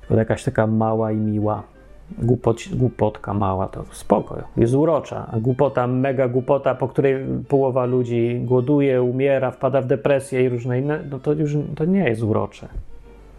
[0.00, 1.62] tylko jakaś taka mała i miła.
[2.18, 7.16] Głupot, głupotka mała to spoko, jest urocza, a głupota, mega głupota, po której
[7.48, 12.08] połowa ludzi głoduje, umiera, wpada w depresję i różne inne, no to już to nie
[12.08, 12.68] jest urocze.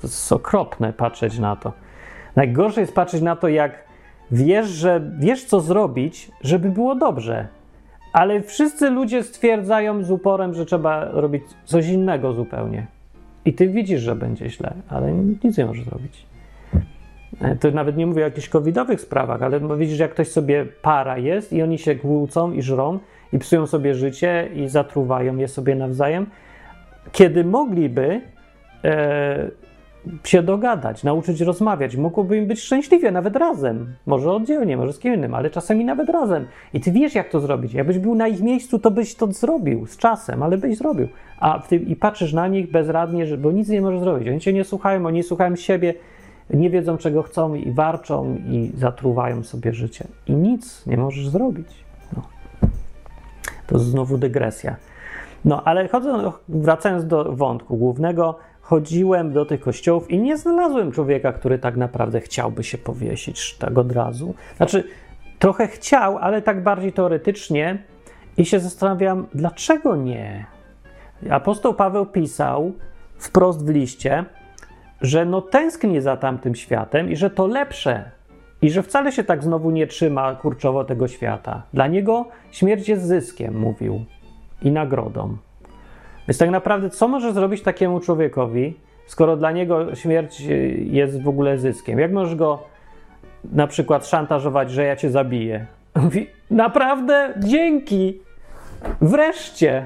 [0.02, 1.74] To jest okropne patrzeć na to.
[2.36, 3.87] Najgorsze jest patrzeć na to, jak
[4.32, 7.48] wiesz, że wiesz, co zrobić, żeby było dobrze.
[8.14, 12.88] Ale wszyscy ludzie stwierdzają z uporem, że trzeba robić coś innego zupełnie.
[13.46, 15.12] I ty widzisz, że będzie źle, ale
[15.44, 16.26] nic nie możesz zrobić.
[17.42, 21.18] E, to nawet nie mówię o jakichś covidowych sprawach, ale widzisz, jak ktoś sobie para
[21.18, 23.00] jest i oni się kłócą i żrą
[23.34, 26.26] i psują sobie życie i zatruwają je sobie nawzajem,
[27.12, 28.22] kiedy mogliby
[28.84, 29.52] e,
[30.24, 31.96] się dogadać, nauczyć rozmawiać.
[31.96, 33.94] Mogłoby im być szczęśliwie, nawet razem.
[34.06, 36.48] Może oddzielnie, może z kim innym, ale czasami nawet razem.
[36.74, 37.74] I ty wiesz, jak to zrobić.
[37.74, 41.08] Jakbyś był na ich miejscu, to byś to zrobił z czasem, ale byś zrobił.
[41.40, 44.28] A ty, i patrzysz na nich bezradnie, że, bo nic nie możesz zrobić.
[44.28, 45.94] Oni cię nie słuchają, oni słuchają siebie,
[46.50, 50.08] nie wiedzą, czego chcą i warczą i zatruwają sobie życie.
[50.28, 51.68] I nic nie możesz zrobić.
[52.16, 52.22] No.
[53.68, 54.76] To znowu dygresja.
[55.46, 61.34] No, ale chodząc, wracając do wątku głównego, chodziłem do tych kościołów i nie znalazłem człowieka,
[61.34, 64.36] który tak naprawdę chciałby się powiesić tak od razu.
[64.58, 64.84] Znaczy,
[65.40, 67.84] trochę chciał, ale tak bardziej teoretycznie
[68.38, 70.46] i się zastanawiam, dlaczego nie?
[71.30, 72.72] Apostoł Paweł pisał
[73.18, 74.26] wprost w liście,
[75.02, 78.12] że no tęskni za tamtym światem i że to lepsze
[78.62, 81.64] i że wcale się tak znowu nie trzyma kurczowo tego świata.
[81.74, 84.06] Dla niego śmierć jest zyskiem, mówił,
[84.62, 85.38] i nagrodą.
[86.28, 88.74] Więc tak naprawdę, co może zrobić takiemu człowiekowi,
[89.06, 90.40] skoro dla niego śmierć
[90.80, 92.00] jest w ogóle zyskiem?
[92.00, 92.64] Jak możesz go
[93.52, 95.66] na przykład szantażować, że ja cię zabiję?
[95.96, 97.34] Mówi, naprawdę?
[97.38, 98.20] Dzięki!
[99.02, 99.86] Wreszcie!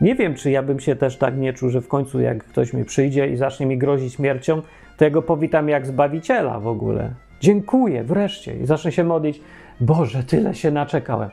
[0.00, 2.72] Nie wiem, czy ja bym się też tak nie czuł, że w końcu jak ktoś
[2.72, 4.62] mi przyjdzie i zacznie mi grozić śmiercią,
[4.96, 7.10] to ja go powitam jak Zbawiciela w ogóle.
[7.40, 8.56] Dziękuję, wreszcie.
[8.56, 9.40] I zacznę się modlić.
[9.80, 11.30] Boże, tyle się naczekałem.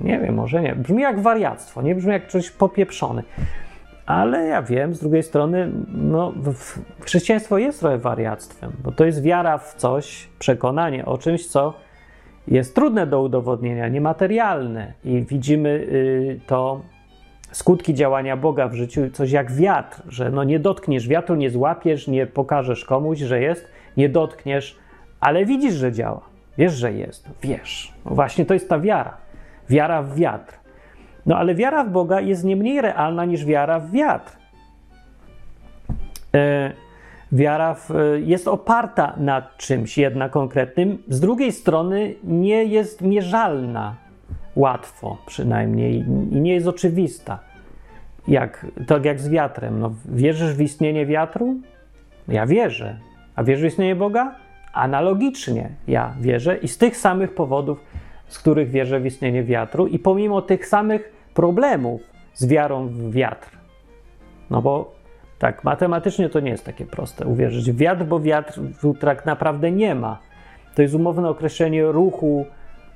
[0.00, 0.74] Nie wiem, może nie.
[0.74, 3.22] Brzmi jak wariactwo, nie brzmi jak coś popieprzone.
[4.06, 6.32] Ale ja wiem, z drugiej strony, no,
[7.00, 11.74] chrześcijaństwo jest trochę wariactwem, bo to jest wiara w coś, przekonanie o czymś, co
[12.48, 14.92] jest trudne do udowodnienia, niematerialne.
[15.04, 16.80] I widzimy y, to
[17.52, 22.08] skutki działania Boga w życiu, coś jak wiatr, że no nie dotkniesz wiatru, nie złapiesz,
[22.08, 24.78] nie pokażesz komuś, że jest, nie dotkniesz,
[25.20, 26.20] ale widzisz, że działa.
[26.58, 27.28] Wiesz, że jest.
[27.42, 27.92] Wiesz.
[28.04, 29.16] No właśnie to jest ta wiara
[29.70, 30.54] wiara w wiatr.
[31.26, 34.36] No ale wiara w Boga jest nie mniej realna niż wiara w wiatr.
[36.34, 36.72] E,
[37.32, 37.90] wiara w,
[38.24, 43.94] jest oparta na czymś jednak konkretnym, z drugiej strony nie jest mierzalna
[44.56, 45.94] łatwo przynajmniej
[46.30, 47.38] i nie jest oczywista.
[48.28, 49.80] Jak, tak jak z wiatrem.
[49.80, 51.56] No, wierzysz w istnienie wiatru?
[52.28, 52.98] Ja wierzę.
[53.36, 54.34] A wierzysz w istnienie Boga?
[54.72, 57.84] Analogicznie ja wierzę i z tych samych powodów
[58.32, 62.00] z których wierzę w istnienie wiatru, i pomimo tych samych problemów
[62.34, 63.50] z wiarą w wiatr.
[64.50, 64.94] No bo
[65.38, 68.60] tak, matematycznie to nie jest takie proste uwierzyć w wiatr, bo wiatr
[69.00, 70.18] tak naprawdę nie ma.
[70.74, 72.46] To jest umowne określenie ruchu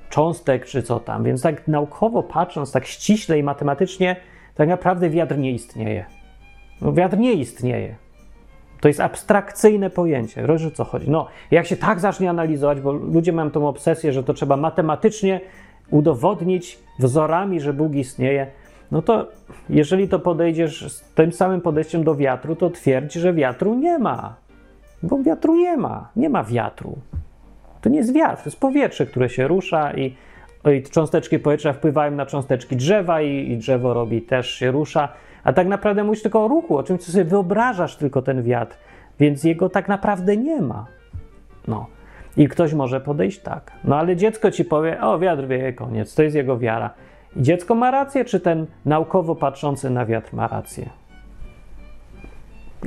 [0.09, 1.23] cząstek czy co tam.
[1.23, 4.15] Więc tak naukowo patrząc, tak ściśle i matematycznie,
[4.55, 6.05] tak naprawdę wiatr nie istnieje.
[6.81, 7.95] No, wiatr nie istnieje.
[8.81, 10.47] To jest abstrakcyjne pojęcie.
[10.47, 11.09] Rozumiesz, o co chodzi?
[11.09, 15.41] No, jak się tak zacznie analizować, bo ludzie mają tą obsesję, że to trzeba matematycznie
[15.91, 18.47] udowodnić wzorami, że Bóg istnieje,
[18.91, 19.27] no to
[19.69, 24.35] jeżeli to podejdziesz z tym samym podejściem do wiatru, to twierdź, że wiatru nie ma.
[25.03, 26.09] Bo wiatru nie ma.
[26.15, 26.97] Nie ma wiatru.
[27.81, 30.15] To nie jest wiatr, to jest powietrze, które się rusza i
[30.71, 35.09] i cząsteczki powietrza wpływają na cząsteczki drzewa i, i drzewo robi, też się rusza.
[35.47, 38.77] A tak naprawdę mówisz tylko o ruchu, o czymś, co sobie wyobrażasz tylko ten wiatr,
[39.19, 40.85] więc jego tak naprawdę nie ma.
[41.67, 41.87] No.
[42.37, 43.71] I ktoś może podejść tak.
[43.83, 46.89] No ale dziecko ci powie, o wiatr wieje, koniec, to jest jego wiara.
[47.35, 50.89] I dziecko ma rację, czy ten naukowo patrzący na wiatr ma rację?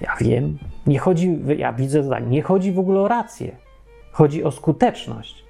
[0.02, 3.56] Ja wiem, nie chodzi, ja widzę zdanie, nie chodzi w ogóle o rację.
[4.12, 5.44] Chodzi o skuteczność.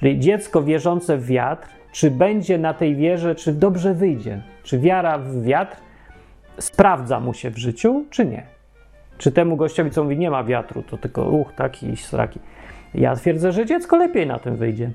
[0.00, 4.42] Czyli dziecko wierzące w wiatr, czy będzie na tej wierze, czy dobrze wyjdzie?
[4.62, 5.76] Czy wiara w wiatr
[6.58, 8.46] sprawdza mu się w życiu, czy nie?
[9.18, 12.40] Czy temu gościowi, co mówi, nie ma wiatru, to tylko ruch taki i sraki.
[12.94, 14.90] Ja twierdzę, że dziecko lepiej na tym wyjdzie.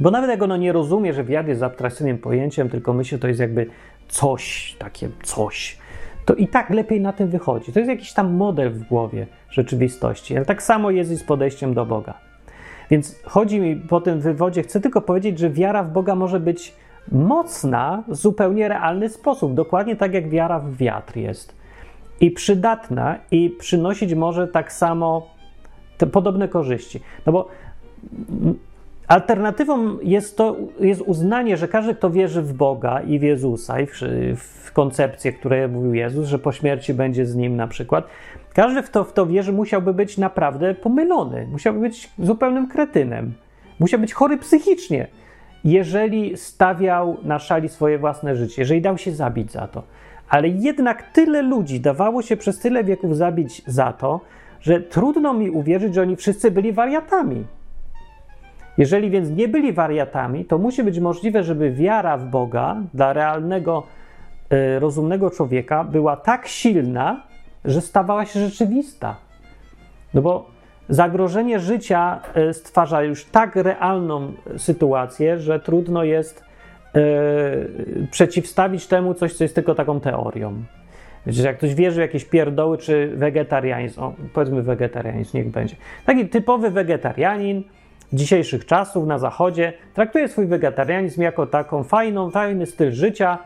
[0.00, 3.28] Bo nawet jak ono nie rozumie, że wiatr jest abstrakcyjnym pojęciem, tylko myśli, że to
[3.28, 3.66] jest jakby
[4.08, 5.78] coś, takie coś,
[6.24, 7.72] to i tak lepiej na tym wychodzi.
[7.72, 10.36] To jest jakiś tam model w głowie rzeczywistości.
[10.36, 12.14] Ale tak samo jest i z podejściem do Boga.
[12.90, 16.74] Więc chodzi mi po tym wywodzie, chcę tylko powiedzieć, że wiara w Boga może być
[17.12, 21.54] mocna w zupełnie realny sposób, dokładnie tak jak wiara w wiatr jest.
[22.20, 25.26] I przydatna, i przynosić może tak samo
[25.98, 27.00] te podobne korzyści.
[27.26, 27.48] No bo
[29.08, 33.86] alternatywą jest to jest uznanie, że każdy, kto wierzy w Boga i w Jezusa, i
[33.86, 38.06] w, w koncepcje, które mówił Jezus, że po śmierci będzie z nim na przykład,
[38.54, 43.32] każdy, kto w to wierzy, musiałby być naprawdę pomylony, musiałby być zupełnym kretynem,
[43.78, 45.06] musiał być chory psychicznie,
[45.64, 49.82] jeżeli stawiał na szali swoje własne życie, jeżeli dał się zabić za to.
[50.28, 54.20] Ale jednak tyle ludzi dawało się przez tyle wieków zabić za to,
[54.60, 57.44] że trudno mi uwierzyć, że oni wszyscy byli wariatami.
[58.78, 63.82] Jeżeli więc nie byli wariatami, to musi być możliwe, żeby wiara w Boga dla realnego,
[64.52, 67.22] y, rozumnego człowieka była tak silna,
[67.64, 69.16] że stawała się rzeczywista.
[70.14, 70.51] No bo
[70.88, 76.44] zagrożenie życia y, stwarza już tak realną sytuację, że trudno jest
[76.96, 80.64] y, przeciwstawić temu coś, co jest tylko taką teorią.
[81.26, 85.76] Wiecie, jak ktoś wierzy w jakieś pierdoły czy wegetarianizm, o, powiedzmy wegetarianizm, niech będzie.
[86.06, 87.64] Taki typowy wegetarianin
[88.12, 93.38] dzisiejszych czasów na zachodzie traktuje swój wegetarianizm jako taką fajną, fajny styl życia,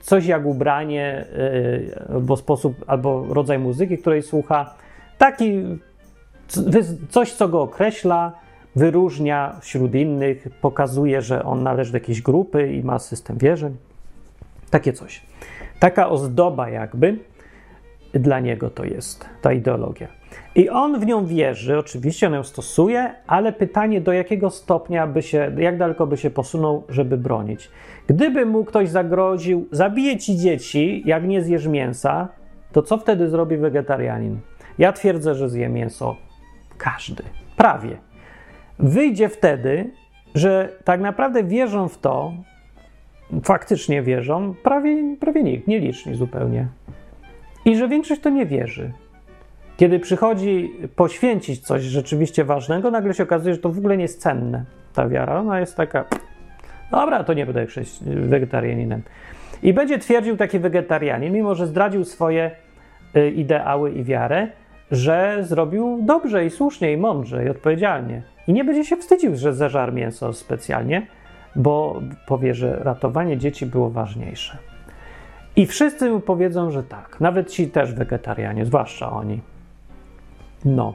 [0.00, 4.74] coś jak ubranie yy, albo sposób, albo rodzaj muzyki, której słucha.
[5.18, 5.62] Taki
[7.10, 8.32] coś, co go określa,
[8.76, 13.76] wyróżnia wśród innych, pokazuje, że on należy do jakiejś grupy i ma system wierzeń.
[14.70, 15.22] Takie coś.
[15.78, 17.18] Taka ozdoba, jakby
[18.12, 20.08] dla niego to jest ta ideologia.
[20.54, 25.22] I on w nią wierzy, oczywiście on ją stosuje, ale pytanie, do jakiego stopnia by
[25.22, 27.70] się, jak daleko by się posunął, żeby bronić.
[28.06, 32.28] Gdyby mu ktoś zagroził, zabije ci dzieci, jak nie zjesz mięsa,
[32.72, 34.40] to co wtedy zrobi wegetarianin?
[34.78, 36.16] Ja twierdzę, że zje mięso
[36.82, 37.22] każdy,
[37.56, 37.96] prawie.
[38.78, 39.90] Wyjdzie wtedy,
[40.34, 42.32] że tak naprawdę wierzą w to,
[43.44, 46.66] faktycznie wierzą, prawie, prawie nikt, nieliczni zupełnie.
[47.64, 48.92] I że większość to nie wierzy.
[49.76, 54.20] Kiedy przychodzi poświęcić coś rzeczywiście ważnego, nagle się okazuje, że to w ogóle nie jest
[54.20, 54.64] cenne,
[54.94, 55.40] ta wiara.
[55.40, 56.04] Ona jest taka,
[56.90, 57.66] dobra, to nie będę
[58.04, 59.02] wegetarianinem.
[59.62, 62.50] I będzie twierdził taki wegetarianin, mimo że zdradził swoje
[63.16, 64.48] y, ideały i wiarę,
[64.92, 68.22] że zrobił dobrze i słusznie i mądrze i odpowiedzialnie.
[68.48, 71.06] I nie będzie się wstydził, że zeżar mięso specjalnie,
[71.56, 74.58] bo powie, że ratowanie dzieci było ważniejsze.
[75.56, 77.20] I wszyscy mu powiedzą, że tak.
[77.20, 79.40] Nawet ci też wegetarianie, zwłaszcza oni.
[80.64, 80.94] No.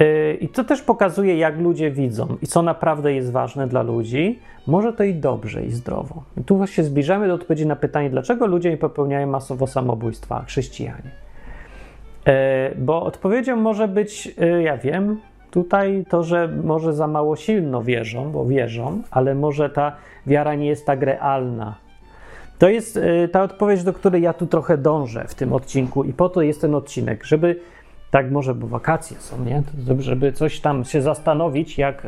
[0.00, 4.38] Y, I to też pokazuje, jak ludzie widzą i co naprawdę jest ważne dla ludzi.
[4.66, 6.22] Może to i dobrze, i zdrowo.
[6.40, 11.10] I tu właśnie zbliżamy do odpowiedzi na pytanie, dlaczego ludzie popełniają masowo samobójstwa, chrześcijanie.
[12.28, 17.82] Y, bo odpowiedzią może być, y, ja wiem, tutaj to, że może za mało silno
[17.82, 21.74] wierzą, bo wierzą, ale może ta wiara nie jest tak realna.
[22.58, 23.00] To jest
[23.32, 26.60] ta odpowiedź, do której ja tu trochę dążę w tym odcinku, i po to jest
[26.60, 27.60] ten odcinek, żeby
[28.10, 29.62] tak może, bo wakacje są, nie?
[29.98, 32.06] Żeby coś tam się zastanowić, jak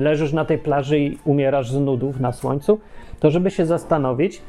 [0.00, 2.80] leżysz na tej plaży i umierasz z nudów na słońcu,
[3.20, 4.42] to żeby się zastanowić,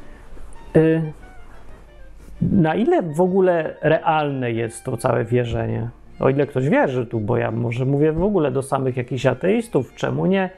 [2.42, 5.88] na ile w ogóle realne jest to całe wierzenie.
[6.20, 9.94] O ile ktoś wierzy tu, bo ja może mówię w ogóle do samych jakichś ateistów,
[9.94, 10.50] czemu nie?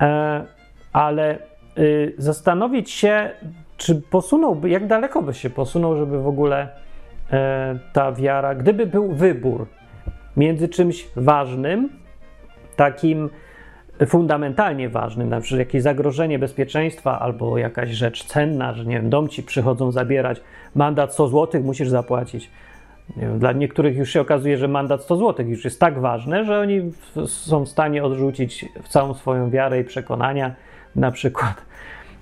[0.00, 0.44] E,
[0.92, 1.38] ale
[2.18, 3.30] zastanowić się,
[3.76, 6.68] czy posunąłby, jak daleko by się posunął, żeby w ogóle
[7.32, 9.66] E, ta wiara, gdyby był wybór
[10.36, 11.88] między czymś ważnym,
[12.76, 13.30] takim
[14.06, 19.28] fundamentalnie ważnym, na przykład jakieś zagrożenie bezpieczeństwa albo jakaś rzecz cenna, że nie wiem, dom
[19.28, 20.40] ci przychodzą zabierać,
[20.74, 22.50] mandat 100 zł musisz zapłacić.
[23.16, 26.60] Wiem, dla niektórych już się okazuje, że mandat 100 zł już jest tak ważny, że
[26.60, 26.92] oni
[27.26, 30.54] są w stanie odrzucić całą swoją wiarę i przekonania
[30.96, 31.71] na przykład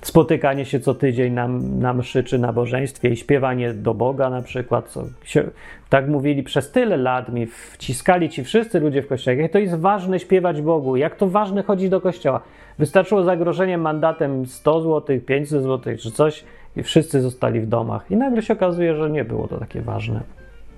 [0.03, 1.49] spotykanie się co tydzień na,
[1.79, 5.45] na mszy czy nabożeństwie i śpiewanie do Boga na przykład, co się,
[5.89, 9.75] tak mówili przez tyle lat, mi wciskali ci wszyscy ludzie w kościele, jak to jest
[9.75, 12.41] ważne śpiewać Bogu, jak to ważne chodzić do kościoła.
[12.79, 16.45] Wystarczyło zagrożenie mandatem 100 zł, 500 zł czy coś
[16.77, 18.11] i wszyscy zostali w domach.
[18.11, 20.21] I nagle się okazuje, że nie było to takie ważne.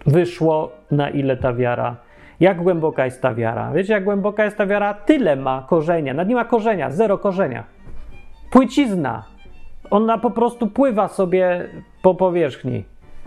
[0.07, 1.97] Wyszło na ile ta wiara,
[2.41, 3.73] jak głęboka jest ta wiara.
[3.73, 4.95] Wiecie, jak głęboka jest ta wiara?
[4.95, 7.65] Tyle ma korzenia, nad nie ma korzenia, zero korzenia
[8.53, 9.25] płycizna.
[9.91, 11.69] Ona po prostu pływa sobie
[12.03, 12.85] po powierzchni.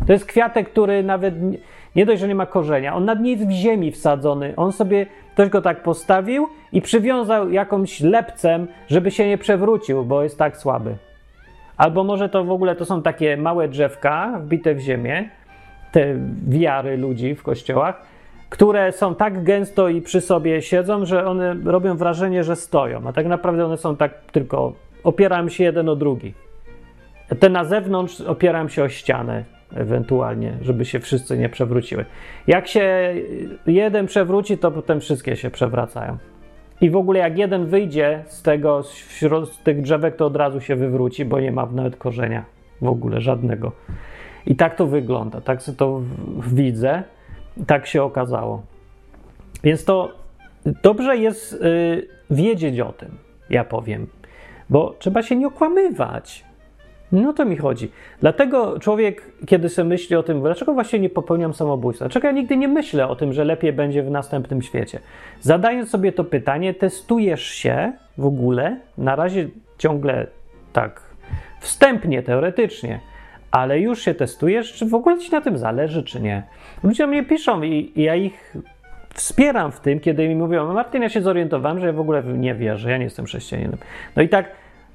[0.07, 1.35] To jest kwiatek, który nawet
[1.95, 4.53] nie dość, że nie ma korzenia, on nad jest w ziemi wsadzony.
[4.57, 10.23] On sobie ktoś go tak postawił i przywiązał jakąś lepcem, żeby się nie przewrócił, bo
[10.23, 10.95] jest tak słaby.
[11.77, 15.29] Albo może to w ogóle to są takie małe drzewka wbite w ziemię,
[15.91, 16.15] te
[16.47, 18.01] wiary ludzi w kościołach,
[18.49, 23.13] które są tak gęsto i przy sobie siedzą, że one robią wrażenie, że stoją, a
[23.13, 24.73] tak naprawdę one są tak tylko
[25.05, 26.33] opieram się jeden o drugi.
[27.39, 29.43] Te na zewnątrz opieram się o ścianę,
[29.75, 32.05] ewentualnie, żeby się wszyscy nie przewróciły.
[32.47, 33.13] Jak się
[33.67, 36.17] jeden przewróci, to potem wszystkie się przewracają.
[36.81, 40.75] I w ogóle jak jeden wyjdzie z tego, z tych drzewek, to od razu się
[40.75, 42.45] wywróci, bo nie ma nawet korzenia
[42.81, 43.71] w ogóle żadnego.
[44.45, 46.01] I tak to wygląda, tak sobie to
[46.47, 47.03] widzę,
[47.67, 48.63] tak się okazało.
[49.63, 50.11] Więc to
[50.83, 53.09] dobrze jest y, wiedzieć o tym,
[53.49, 54.07] ja powiem
[54.69, 56.45] bo trzeba się nie okłamywać.
[57.11, 57.91] No to mi chodzi.
[58.19, 62.57] Dlatego człowiek, kiedy sobie myśli o tym, dlaczego właśnie nie popełniam samobójstwa, dlaczego ja nigdy
[62.57, 64.99] nie myślę o tym, że lepiej będzie w następnym świecie.
[65.41, 70.27] Zadając sobie to pytanie, testujesz się w ogóle, na razie ciągle
[70.73, 71.01] tak
[71.59, 72.99] wstępnie, teoretycznie,
[73.51, 76.43] ale już się testujesz, czy w ogóle ci na tym zależy, czy nie.
[76.83, 78.55] Ludzie mnie piszą i, i ja ich
[79.15, 82.55] wspieram w tym, kiedy mi mówią, Martin, ja się zorientowałem, że ja w ogóle nie
[82.55, 83.77] wierzę, ja nie jestem chrześcijaninem.
[84.15, 84.51] No i tak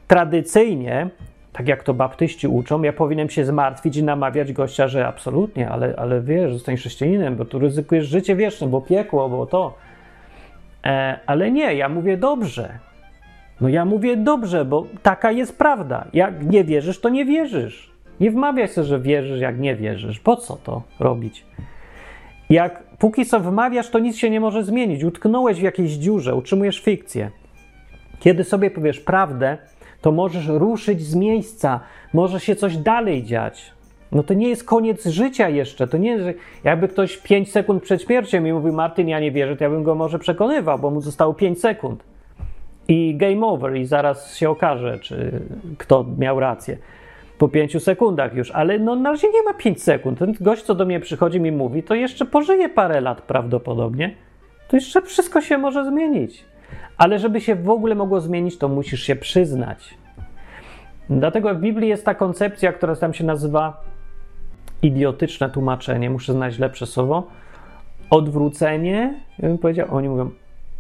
[0.07, 1.09] tradycyjnie,
[1.53, 5.95] tak jak to baptyści uczą, ja powinienem się zmartwić i namawiać gościa, że absolutnie, ale,
[5.97, 9.75] ale wiesz, zostań chrześcijaninem, bo tu ryzykujesz życie wieczne, bo piekło, bo to.
[10.85, 12.79] E, ale nie, ja mówię dobrze.
[13.61, 16.05] No ja mówię dobrze, bo taka jest prawda.
[16.13, 17.91] Jak nie wierzysz, to nie wierzysz.
[18.21, 20.21] Nie wmawiaj sobie, że wierzysz, jak nie wierzysz.
[20.21, 21.45] Po co to robić?
[22.51, 25.05] Jak póki co wmawiasz, to nic się nie może zmienić.
[25.05, 27.31] Utknąłeś w jakiejś dziurze, utrzymujesz fikcję.
[28.21, 29.59] Kiedy sobie powiesz prawdę,
[30.01, 31.81] to możesz ruszyć z miejsca,
[32.13, 33.73] może się coś dalej dziać.
[34.13, 35.87] No to nie jest koniec życia jeszcze.
[35.87, 39.57] To nie jest, jakby ktoś 5 sekund przed śmiercią mi mówił, Martin, ja nie wierzę,
[39.57, 42.05] to ja bym go może przekonywał, bo mu zostało 5 sekund.
[42.89, 45.41] I game over, i zaraz się okaże, czy
[45.79, 46.77] kto miał rację
[47.41, 50.19] po pięciu sekundach już, ale no na razie nie ma 5 sekund.
[50.19, 54.15] Ten gość, co do mnie przychodzi, mi mówi, to jeszcze pożyje parę lat prawdopodobnie.
[54.69, 56.45] To jeszcze wszystko się może zmienić.
[56.97, 59.95] Ale żeby się w ogóle mogło zmienić, to musisz się przyznać.
[61.11, 63.85] Dlatego w Biblii jest ta koncepcja, która tam się nazywa
[64.83, 67.27] idiotyczne tłumaczenie, muszę znaleźć lepsze słowo,
[68.11, 70.31] odwrócenie, ja bym powiedział, oni mówią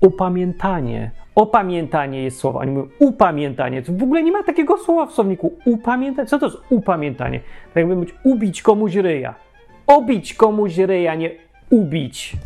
[0.00, 1.10] upamiętanie.
[1.34, 2.58] Opamiętanie jest słowo.
[2.58, 3.82] Oni mówią upamiętanie.
[3.82, 5.52] W ogóle nie ma takiego słowa w słowniku.
[5.64, 6.26] Upamiętanie.
[6.28, 7.40] Co to jest upamiętanie?
[7.74, 9.34] Tak jakby mówić ubić komuś ryja.
[9.86, 11.30] Obić komuś ryja, nie
[11.70, 12.36] ubić.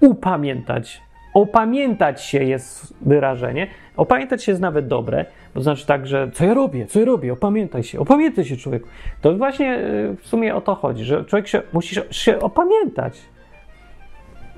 [0.00, 1.02] Upamiętać.
[1.34, 3.66] Opamiętać się jest wyrażenie.
[3.96, 7.32] Opamiętać się jest nawet dobre, to znaczy tak, że co ja robię, co ja robię,
[7.32, 8.88] opamiętaj się, opamiętaj się człowieku.
[9.20, 13.18] To właśnie y, w sumie o to chodzi, że człowiek się musi się opamiętać.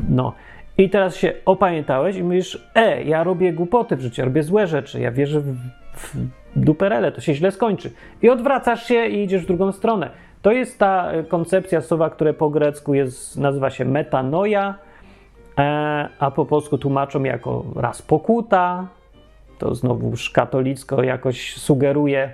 [0.08, 0.32] No.
[0.80, 5.00] I teraz się opamiętałeś i mówisz, e, ja robię głupoty w życiu, robię złe rzeczy,
[5.00, 5.56] ja wierzę w,
[5.94, 6.16] w
[6.56, 7.90] duperele, to się źle skończy.
[8.22, 10.10] I odwracasz się i idziesz w drugą stronę.
[10.42, 14.74] To jest ta e, koncepcja słowa, które po grecku jest, nazywa się metanoia,
[15.58, 18.86] e, a po polsku tłumaczą jako raz pokuta.
[19.58, 22.32] To znowuż katolicko jakoś sugeruje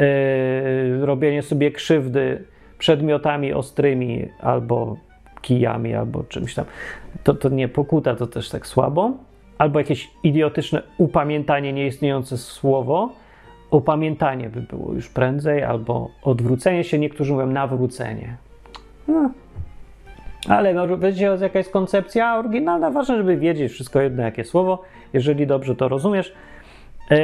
[0.00, 2.44] e, robienie sobie krzywdy
[2.78, 4.96] przedmiotami ostrymi albo
[5.44, 6.64] kijami albo czymś tam,
[7.24, 9.12] to, to nie pokuta, to też tak słabo.
[9.58, 13.12] Albo jakieś idiotyczne upamiętanie, nieistniejące słowo.
[13.70, 18.36] Upamiętanie by było już prędzej, albo odwrócenie się, niektórzy mówią nawrócenie.
[19.08, 19.30] No.
[20.48, 22.90] Ale może wiecie, jaka jest koncepcja oryginalna?
[22.90, 24.82] Ważne, żeby wiedzieć wszystko jedno, jakie słowo,
[25.12, 26.34] jeżeli dobrze to rozumiesz.
[27.10, 27.16] Yy,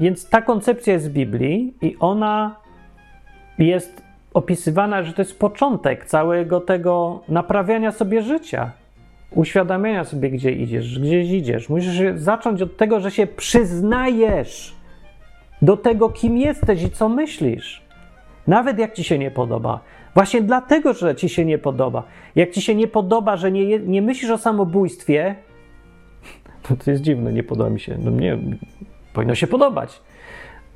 [0.00, 2.56] więc ta koncepcja jest z Biblii i ona
[3.58, 8.70] jest opisywana, że to jest początek całego tego naprawiania sobie życia,
[9.30, 11.68] uświadamiania sobie, gdzie idziesz, gdzieś idziesz.
[11.68, 14.74] Musisz zacząć od tego, że się przyznajesz
[15.62, 17.82] do tego, kim jesteś i co myślisz.
[18.46, 19.80] Nawet jak ci się nie podoba.
[20.14, 22.02] Właśnie dlatego, że ci się nie podoba.
[22.36, 25.34] Jak ci się nie podoba, że nie, nie myślisz o samobójstwie,
[26.62, 27.98] to, to jest dziwne, nie podoba mi się.
[27.98, 28.38] No mnie
[29.12, 30.00] powinno się podobać.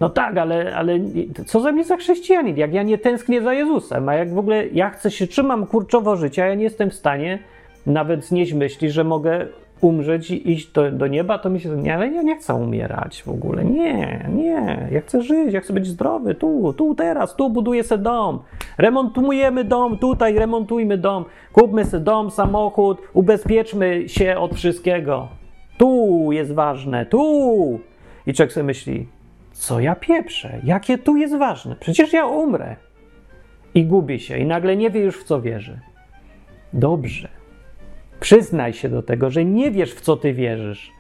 [0.01, 0.99] No tak, ale, ale
[1.47, 2.57] co ze mnie za chrześcijanin?
[2.57, 6.17] Jak ja nie tęsknię za Jezusem, a jak w ogóle ja chcę się, trzymam kurczowo
[6.17, 7.39] życia, ja nie jestem w stanie
[7.87, 9.47] nawet znieść myśli, że mogę
[9.81, 13.23] umrzeć i iść do, do nieba, to mi się, nie, ale ja nie chcę umierać
[13.23, 13.65] w ogóle.
[13.65, 18.03] Nie, nie, ja chcę żyć, ja chcę być zdrowy, tu, tu, teraz, tu buduję sobie
[18.03, 18.39] dom,
[18.79, 25.29] remontujemy dom, tutaj remontujmy dom, kupmy sobie dom, samochód, ubezpieczmy się od wszystkiego.
[25.79, 27.81] Tu jest ważne, tu.
[28.27, 29.07] I człowiek sobie myśli,
[29.55, 30.61] co ja pieprzę?
[30.65, 31.77] Jakie tu jest ważne?
[31.81, 32.77] Przecież ja umrę.
[33.75, 35.79] I gubi się, i nagle nie wie już w co wierzy.
[36.73, 37.29] Dobrze.
[38.21, 40.93] Przyznaj się do tego, że nie wiesz w co ty wierzysz.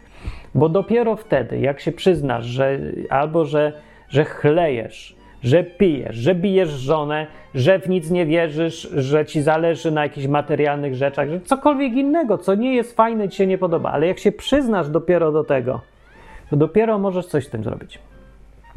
[0.55, 2.78] Bo dopiero wtedy, jak się przyznasz, że
[3.11, 3.72] albo że,
[4.09, 9.90] że chlejesz, że pijesz, że bijesz żonę, że w nic nie wierzysz, że ci zależy
[9.90, 13.92] na jakichś materialnych rzeczach, że cokolwiek innego, co nie jest fajne, ci się nie podoba,
[13.92, 15.80] ale jak się przyznasz dopiero do tego,
[16.50, 17.98] to dopiero możesz coś z tym zrobić.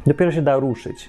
[0.06, 1.08] Dopiero się da ruszyć.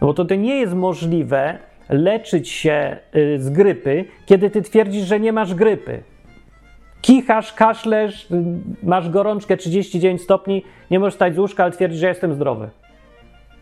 [0.00, 1.58] No bo to, to nie jest możliwe
[1.88, 6.02] leczyć się y, z grypy, kiedy ty twierdzisz, że nie masz grypy.
[7.00, 8.44] Kichasz, kaszlesz, y,
[8.82, 12.70] masz gorączkę 39 stopni, nie możesz stać z łóżka, ale twierdzisz, że jestem zdrowy.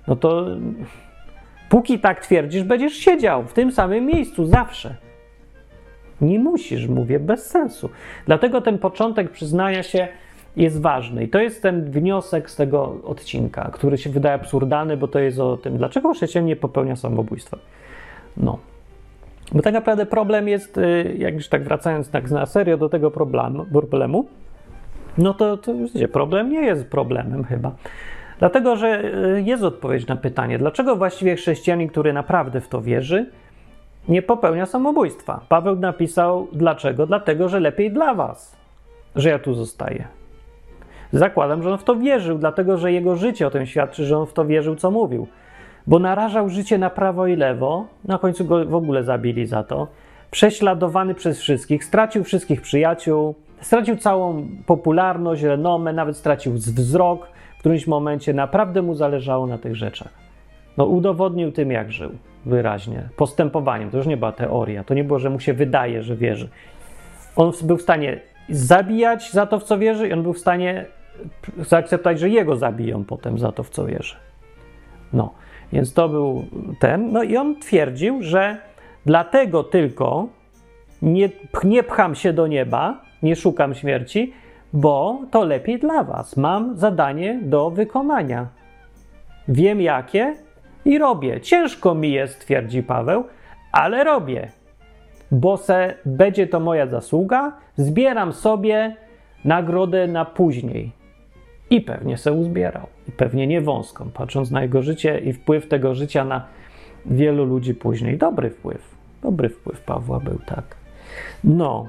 [0.09, 0.47] No to
[1.68, 4.97] póki tak twierdzisz, będziesz siedział w tym samym miejscu zawsze.
[6.20, 7.91] Nie musisz, mówię, bez sensu.
[8.27, 10.09] Dlatego ten początek przyznania się
[10.57, 11.24] jest ważny.
[11.24, 15.38] I to jest ten wniosek z tego odcinka, który się wydaje absurdalny, bo to jest
[15.38, 17.59] o tym, dlaczego chrześcijan nie popełnia samobójstwa.
[18.36, 18.59] No.
[19.52, 23.11] Bo tak naprawdę problem jest, y, jak już tak wracając tak na serio do tego
[23.11, 24.26] problemu, problemu
[25.18, 27.72] no to, to wiecie, problem nie jest problemem chyba.
[28.38, 29.05] Dlatego, że
[29.36, 33.26] y, jest odpowiedź na pytanie, dlaczego właściwie chrześcijanin, który naprawdę w to wierzy,
[34.09, 35.40] nie popełnia samobójstwa.
[35.48, 37.07] Paweł napisał dlaczego?
[37.07, 38.57] Dlatego, że lepiej dla was,
[39.16, 40.05] że ja tu zostaję.
[41.12, 44.26] Zakładam, że on w to wierzył, dlatego że jego życie o tym świadczy, że on
[44.26, 45.26] w to wierzył, co mówił.
[45.86, 49.86] Bo narażał życie na prawo i lewo, na końcu go w ogóle zabili za to.
[50.30, 57.28] Prześladowany przez wszystkich, stracił wszystkich przyjaciół, stracił całą popularność, renomę, nawet stracił wzrok.
[57.57, 60.09] W którymś momencie naprawdę mu zależało na tych rzeczach.
[60.76, 62.11] No, udowodnił tym, jak żył
[62.46, 63.90] wyraźnie, postępowaniem.
[63.90, 66.48] To już nie była teoria, to nie było, że mu się wydaje, że wierzy.
[67.36, 70.86] On był w stanie zabijać za to, w co wierzy, i on był w stanie
[71.59, 74.16] zaakceptować, że jego zabiją potem za to, w co wierzy.
[75.12, 75.34] No,
[75.72, 76.45] więc to był
[76.78, 77.12] ten.
[77.12, 78.57] No i on twierdził, że
[79.07, 80.28] dlatego tylko
[81.03, 81.28] nie,
[81.64, 84.32] nie pcham się do nieba, nie szukam śmierci,
[84.72, 86.36] bo to lepiej dla was.
[86.36, 88.47] Mam zadanie do wykonania.
[89.49, 90.34] Wiem jakie
[90.84, 91.40] i robię.
[91.40, 93.24] Ciężko mi jest, twierdzi Paweł,
[93.72, 94.51] ale robię.
[95.35, 98.97] Bo se będzie to moja zasługa, zbieram sobie
[99.45, 100.93] nagrodę na później.
[101.70, 102.87] I pewnie se uzbierał.
[103.09, 106.45] I pewnie nie wąską, patrząc na jego życie i wpływ tego życia na
[107.07, 108.18] wielu ludzi później.
[108.18, 108.95] Dobry wpływ.
[109.22, 110.64] Dobry wpływ Pawła był, tak.
[111.45, 111.89] No.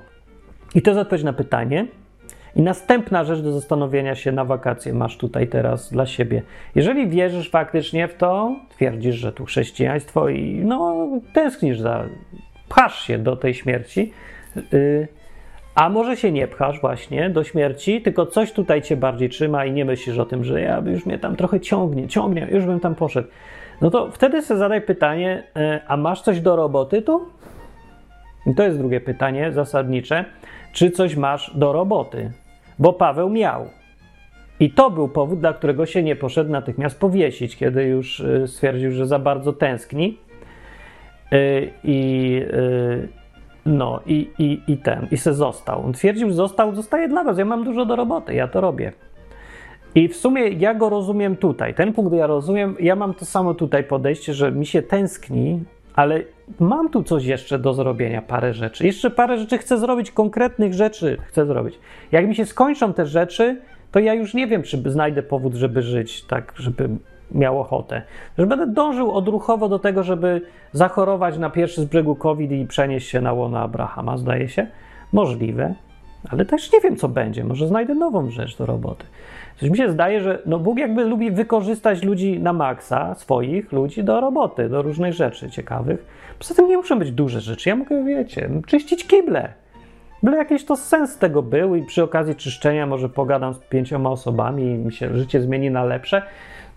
[0.76, 1.88] I to jest odpowiedź na pytanie.
[2.56, 6.42] I następna rzecz do zastanowienia się na wakacje masz tutaj teraz dla siebie.
[6.76, 12.06] Jeżeli wierzysz faktycznie w to, twierdzisz, że tu chrześcijaństwo i no tęsknisz za,
[12.70, 14.14] pchasz się do tej śmierci,
[14.72, 15.08] yy,
[15.76, 19.72] a może się nie pchasz właśnie do śmierci, tylko coś tutaj cię bardziej trzyma i
[19.72, 22.96] nie myślisz o tym, że ja już mnie tam trochę ciągnie, ciągnie, już bym tam
[22.96, 23.28] poszedł.
[23.82, 27.26] No to wtedy sobie zadaj pytanie, yy, a masz coś do roboty tu?
[28.46, 30.26] I to jest drugie pytanie zasadnicze.
[30.74, 32.32] Czy coś masz do roboty?
[32.80, 33.70] bo Paweł miał.
[34.60, 38.92] I to był powód, dla którego się nie poszedł natychmiast powiesić, kiedy już y, stwierdził,
[38.92, 40.18] że za bardzo tęskni.
[41.34, 43.08] Y, I y,
[43.66, 45.86] no, i, i, i ten, i se został.
[45.86, 48.92] On twierdził, został, zostaje dla was, ja mam dużo do roboty, ja to robię.
[49.96, 51.74] I w sumie ja go rozumiem tutaj.
[51.74, 55.64] Ten punkt ja rozumiem, ja mam to samo tutaj podejście, że mi się tęskni,
[55.94, 56.22] ale
[56.60, 58.86] mam tu coś jeszcze do zrobienia, parę rzeczy.
[58.86, 61.80] Jeszcze parę rzeczy chcę zrobić, konkretnych rzeczy chcę zrobić.
[62.12, 63.62] Jak mi się skończą te rzeczy,
[63.92, 66.90] to ja już nie wiem, czy znajdę powód, żeby żyć tak, żeby
[67.32, 68.02] miał ochotę.
[68.38, 73.10] Że będę dążył odruchowo do tego, żeby zachorować na pierwszy z brzegu COVID i przenieść
[73.10, 74.68] się na łono Abrahama, zdaje się.
[75.14, 75.76] Możliwe,
[76.30, 77.44] ale też nie wiem, co będzie.
[77.44, 79.06] Może znajdę nową rzecz do roboty.
[79.58, 84.04] Coś mi się zdaje, że no Bóg jakby lubi wykorzystać ludzi na maksa, swoich ludzi
[84.04, 86.06] do roboty, do różnych rzeczy ciekawych.
[86.40, 87.70] Poza tym nie muszą być duże rzeczy.
[87.70, 89.54] Ja mogę, wiecie, czyścić kible.
[90.24, 94.64] Byle jakiś to sens tego był i przy okazji czyszczenia może pogadam z pięcioma osobami
[94.64, 96.22] i mi się życie zmieni na lepsze.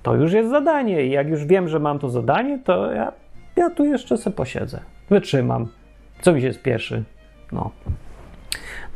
[0.03, 3.13] To już jest zadanie i jak już wiem, że mam to zadanie, to ja,
[3.57, 4.81] ja tu jeszcze sobie posiedzę.
[5.11, 5.69] Wytrzymam.
[6.21, 7.05] Co mi się spieszy?
[7.53, 7.71] No.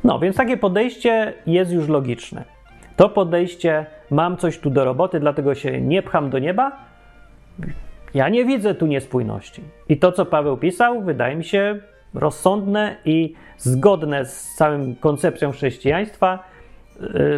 [0.05, 2.45] No, więc takie podejście jest już logiczne.
[2.97, 6.73] To podejście, mam coś tu do roboty, dlatego się nie pcham do nieba,
[8.15, 9.63] ja nie widzę tu niespójności.
[9.89, 11.79] I to, co Paweł pisał, wydaje mi się
[12.15, 16.45] rozsądne i zgodne z całą koncepcją chrześcijaństwa,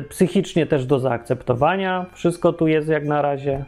[0.09, 2.07] psychicznie też do zaakceptowania.
[2.12, 3.65] Wszystko tu jest jak na razie.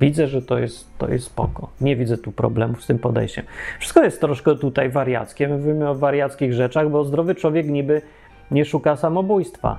[0.00, 1.70] Widzę, że to jest, to jest spoko.
[1.80, 3.44] Nie widzę tu problemów z tym podejściem.
[3.78, 5.48] Wszystko jest troszkę tutaj wariackie.
[5.48, 8.02] My mówimy o wariackich rzeczach, bo zdrowy człowiek niby
[8.50, 9.78] nie szuka samobójstwa.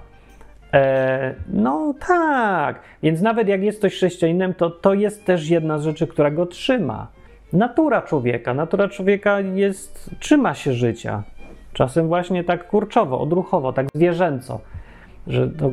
[0.73, 5.83] E, no tak, więc nawet jak jest ktoś chrześcijaninem, to to jest też jedna z
[5.83, 7.07] rzeczy, która go trzyma.
[7.53, 8.53] Natura człowieka.
[8.53, 11.23] Natura człowieka jest, trzyma się życia.
[11.73, 14.59] Czasem właśnie tak kurczowo, odruchowo, tak zwierzęco,
[15.27, 15.71] że to,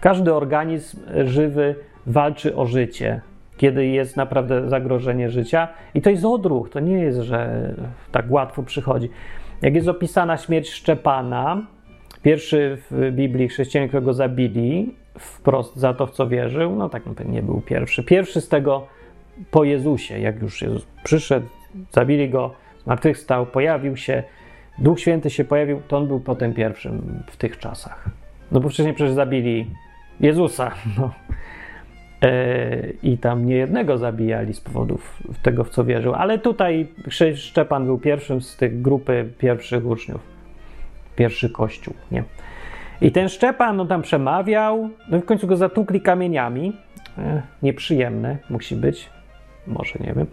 [0.00, 1.74] każdy organizm żywy
[2.06, 3.20] walczy o życie,
[3.56, 5.68] kiedy jest naprawdę zagrożenie życia.
[5.94, 7.70] I to jest odruch, to nie jest, że
[8.12, 9.10] tak łatwo przychodzi.
[9.62, 11.62] Jak jest opisana śmierć Szczepana,
[12.24, 17.42] Pierwszy w Biblii chrześcijanin, którego zabili wprost za to, w co wierzył, no tak nie
[17.42, 18.04] był pierwszy.
[18.04, 18.86] Pierwszy z tego
[19.50, 21.46] po Jezusie, jak już Jezus przyszedł,
[21.92, 22.54] zabili go,
[22.84, 24.22] zmartwychwstał, pojawił się,
[24.78, 28.08] Duch Święty się pojawił, to on był potem pierwszym w tych czasach.
[28.54, 29.66] No bo wcześniej przecież zabili
[30.20, 31.10] Jezusa, no.
[32.22, 36.14] E, I tam nie jednego zabijali z powodów tego, w co wierzył.
[36.14, 36.88] Ale tutaj
[37.34, 40.34] Szczepan był pierwszym z tych grupy pierwszych uczniów
[41.16, 42.24] pierwszy kościół, nie?
[43.00, 46.76] I ten Szczepan, no tam przemawiał, no i w końcu go zatukli kamieniami.
[47.18, 49.10] E, nieprzyjemne musi być,
[49.66, 50.26] może nie wiem.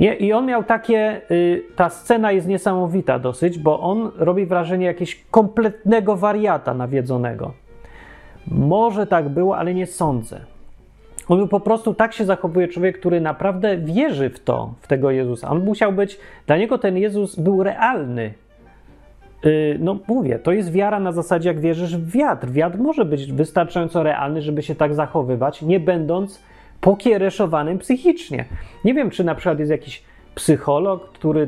[0.00, 4.86] Nie, I on miał takie, y, ta scena jest niesamowita dosyć, bo on robi wrażenie
[4.86, 7.52] jakiegoś kompletnego wariata nawiedzonego.
[8.46, 10.40] Może tak było, ale nie sądzę.
[11.28, 15.10] On był po prostu tak się zachowuje człowiek, który naprawdę wierzy w to, w tego
[15.10, 15.50] Jezusa.
[15.50, 18.34] On musiał być, dla niego ten Jezus był realny,
[19.46, 22.50] Y, no mówię, to jest wiara na zasadzie, jak wierzysz w wiatr.
[22.50, 26.42] Wiatr może być wystarczająco realny, żeby się tak zachowywać, nie będąc
[26.80, 28.44] pokiereszowanym psychicznie.
[28.84, 30.02] Nie wiem, czy na przykład jest jakiś
[30.34, 31.40] psycholog, który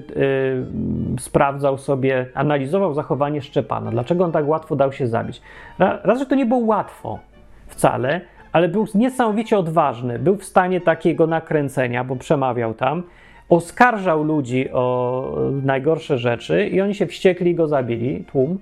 [1.17, 3.91] y, sprawdzał sobie, analizował zachowanie Szczepana.
[3.91, 5.43] Dlaczego on tak łatwo dał się zabić?
[5.79, 7.19] Raz, że to nie było łatwo
[7.67, 8.21] wcale,
[8.53, 10.19] ale był niesamowicie odważny.
[10.19, 13.03] Był w stanie takiego nakręcenia, bo przemawiał tam
[13.49, 18.59] oskarżał ludzi o najgorsze rzeczy i oni się wściekli i go zabili, tłum.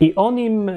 [0.00, 0.70] I on im,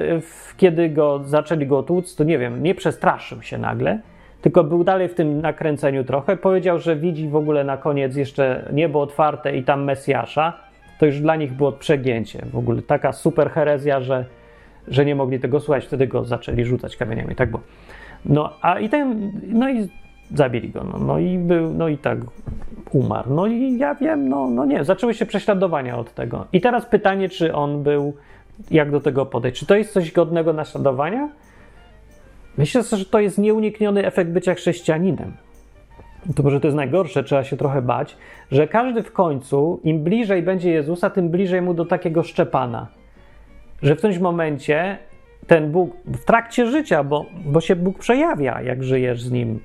[0.56, 4.00] kiedy go zaczęli go tłuc, to nie wiem, nie przestraszył się nagle,
[4.42, 6.36] tylko był dalej w tym nakręceniu trochę.
[6.36, 10.52] Powiedział, że widzi w ogóle na koniec jeszcze niebo otwarte i tam Mesjasza.
[10.98, 12.44] To już dla nich było przegięcie.
[12.52, 14.24] W ogóle taka super herezja, że,
[14.88, 15.84] że nie mogli tego słuchać.
[15.84, 17.34] Wtedy go zaczęli rzucać kamieniami.
[17.34, 17.62] Tak było.
[18.24, 19.88] No, a i ten, no i
[20.34, 20.84] zabili go.
[20.92, 22.18] No, no i był, no i tak
[22.92, 23.34] umarł.
[23.34, 26.46] No i ja wiem, no, no nie, zaczęły się prześladowania od tego.
[26.52, 28.16] I teraz pytanie, czy on był,
[28.70, 29.58] jak do tego podejść?
[29.58, 31.28] Czy to jest coś godnego naśladowania?
[32.58, 35.32] Myślę, że to jest nieunikniony efekt bycia chrześcijaninem.
[36.36, 38.16] To może to jest najgorsze, trzeba się trochę bać,
[38.52, 42.86] że każdy w końcu, im bliżej będzie Jezusa, tym bliżej mu do takiego szczepana.
[43.82, 44.98] Że w którymś momencie
[45.46, 49.60] ten Bóg, w trakcie życia, bo, bo się Bóg przejawia, jak żyjesz z Nim,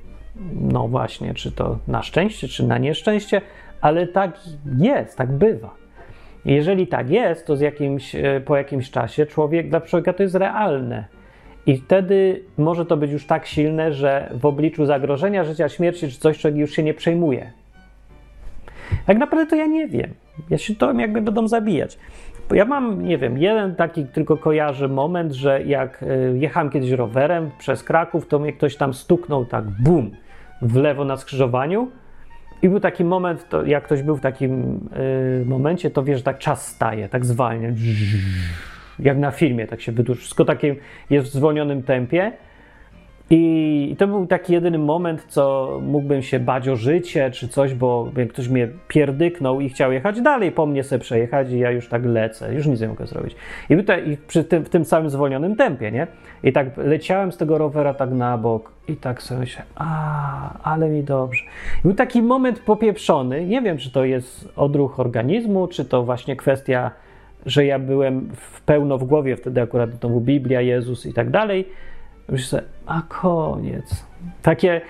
[0.54, 3.42] no właśnie, czy to na szczęście, czy na nieszczęście,
[3.82, 4.40] ale tak
[4.80, 5.76] jest, tak bywa.
[6.46, 10.36] Jeżeli tak jest, to z jakimś, e, po jakimś czasie człowiek dla człowieka to jest
[10.36, 11.06] realne.
[11.68, 16.20] I wtedy może to być już tak silne, że w obliczu zagrożenia życia, śmierci czy
[16.20, 17.52] coś, człowiek już się nie przejmuje.
[19.06, 20.14] Tak naprawdę to ja nie wiem.
[20.50, 21.98] Ja się to jakby będą zabijać.
[22.50, 26.92] Bo ja mam, nie wiem, jeden taki tylko kojarzy moment, że jak e, jechałem kiedyś
[26.92, 30.12] rowerem przez Kraków, to mnie ktoś tam stuknął tak bum
[30.62, 31.92] w lewo na skrzyżowaniu.
[32.62, 34.80] I był taki moment, to jak ktoś był w takim
[35.42, 37.70] y, momencie, to wiesz, tak czas staje, tak zwalnia.
[39.00, 40.22] Jak na filmie, tak się wydłuży.
[40.22, 40.76] Wszystko takie
[41.10, 42.32] jest w zwolnionym tempie.
[43.30, 48.12] I to był taki jedyny moment, co mógłbym się bać o życie czy coś, bo
[48.30, 52.06] ktoś mnie pierdyknął i chciał jechać dalej, po mnie sobie przejechać i ja już tak
[52.06, 53.36] lecę, już nic nie mogę zrobić.
[53.70, 56.08] I, tutaj, i przy tym, w tym samym zwolnionym tempie, nie?
[56.44, 60.90] I tak leciałem z tego rowera tak na bok i tak sobie myślę, a, ale
[60.90, 61.44] mi dobrze.
[61.80, 66.36] I był taki moment popieprzony, nie wiem, czy to jest odruch organizmu, czy to właśnie
[66.36, 66.92] kwestia,
[67.46, 71.66] że ja byłem w pełno w głowie wtedy akurat był Biblia, Jezus i tak dalej,
[72.30, 74.06] Myślę a koniec.
[74.42, 74.82] Takie,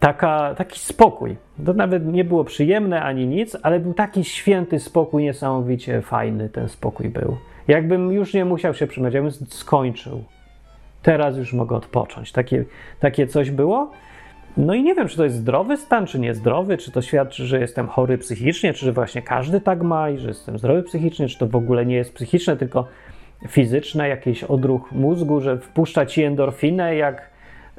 [0.00, 1.36] taka, taki spokój.
[1.66, 6.68] To nawet nie było przyjemne ani nic, ale był taki święty spokój, niesamowicie fajny ten
[6.68, 7.36] spokój był.
[7.68, 10.24] Jakbym już nie musiał się przymać, jakbym skończył.
[11.02, 12.32] Teraz już mogę odpocząć.
[12.32, 12.64] Takie,
[13.00, 13.90] takie coś było.
[14.56, 17.60] No i nie wiem, czy to jest zdrowy stan, czy niezdrowy, czy to świadczy, że
[17.60, 21.38] jestem chory psychicznie, czy że właśnie każdy tak ma i że jestem zdrowy psychicznie, czy
[21.38, 22.86] to w ogóle nie jest psychiczne, tylko
[23.48, 27.30] fizyczne, jakiś odruch mózgu, że wpuszcza ci endorfinę, jak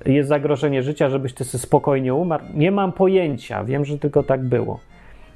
[0.05, 2.43] jest zagrożenie życia, żebyś ty sobie spokojnie umarł.
[2.53, 4.79] Nie mam pojęcia, wiem, że tylko tak było.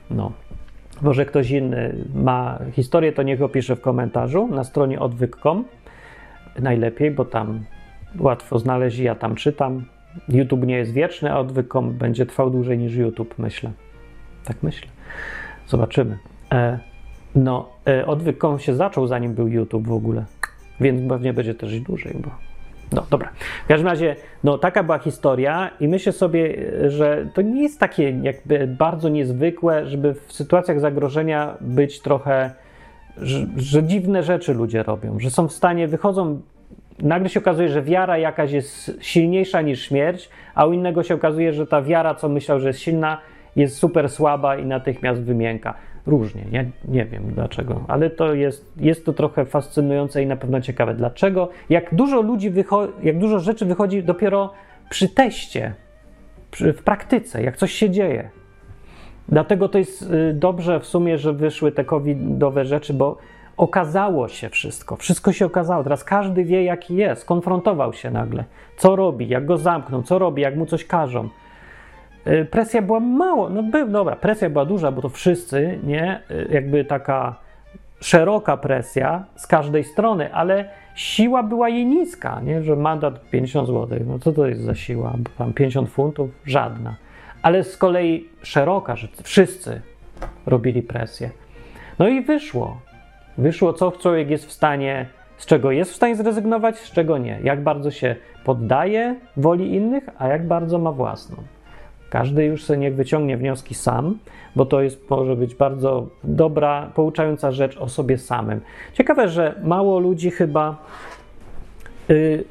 [0.10, 0.32] No.
[1.02, 5.66] Może ktoś inny ma historię, to niech opisze w komentarzu na stronie odwyk.com.
[6.60, 7.64] Najlepiej, bo tam
[8.20, 9.86] łatwo znaleźć ja tam czytam.
[10.30, 13.72] YouTube nie jest wieczny, a odwyk.com będzie trwał dłużej niż YouTube, myślę.
[14.46, 14.88] Tak myślę.
[15.68, 16.18] Zobaczymy.
[16.52, 16.80] E,
[17.36, 20.26] no, e, odwyk.com się zaczął zanim był YouTube w ogóle,
[20.80, 22.30] więc pewnie będzie też dłużej, bo
[22.92, 23.30] no dobra.
[23.66, 26.56] W każdym razie, no taka była historia i myślę sobie,
[26.88, 32.52] że to nie jest takie jakby bardzo niezwykłe, żeby w sytuacjach zagrożenia być trochę,
[33.18, 36.42] że, że dziwne rzeczy ludzie robią, że są w stanie, wychodzą,
[37.00, 41.54] nagle się okazuje, że wiara jakaś jest silniejsza niż śmierć, a u innego się okazuje,
[41.54, 43.22] że ta wiara, co myślał, że jest silna,
[43.56, 45.74] jest super słaba i natychmiast wymięka
[46.06, 46.46] różnie.
[46.52, 50.94] Ja nie wiem dlaczego, ale to jest, jest to trochę fascynujące i na pewno ciekawe.
[50.94, 51.50] Dlaczego?
[51.70, 54.54] Jak dużo ludzi wychodzi, jak dużo rzeczy wychodzi dopiero
[54.90, 55.74] przy teście,
[56.52, 58.30] przy, w praktyce, jak coś się dzieje.
[59.30, 63.18] Dlatego to jest y, dobrze w sumie, że wyszły te covidowe rzeczy, bo
[63.58, 64.96] okazało się wszystko.
[64.96, 65.84] Wszystko się okazało.
[65.84, 67.26] Teraz każdy wie, jaki jest.
[67.26, 68.44] Konfrontował się nagle.
[68.78, 71.30] Co robi, jak go zamkną, co robi, jak mu coś każą.
[72.28, 76.48] Y, presja była mało, no by, dobra, presja była duża, bo to wszyscy, nie, y,
[76.52, 77.36] jakby taka
[78.02, 84.00] szeroka presja z każdej strony, ale siła była jej niska, nie, że mandat 50 zł,
[84.08, 86.96] no co to jest za siła, tam 50 funtów, żadna,
[87.42, 89.82] ale z kolei szeroka, że wszyscy
[90.46, 91.30] robili presję.
[92.00, 92.78] No i wyszło,
[93.38, 95.06] wyszło co człowiek jest w stanie,
[95.38, 98.16] z czego jest w stanie zrezygnować, z czego nie, jak bardzo się
[98.46, 101.38] poddaje woli innych, a jak bardzo ma własną.
[102.10, 104.18] Każdy już sobie niech wyciągnie wnioski sam,
[104.56, 108.62] bo to jest, może być bardzo dobra, pouczająca rzecz o sobie samym.
[108.94, 110.86] Ciekawe, że mało ludzi chyba
[112.10, 112.44] y,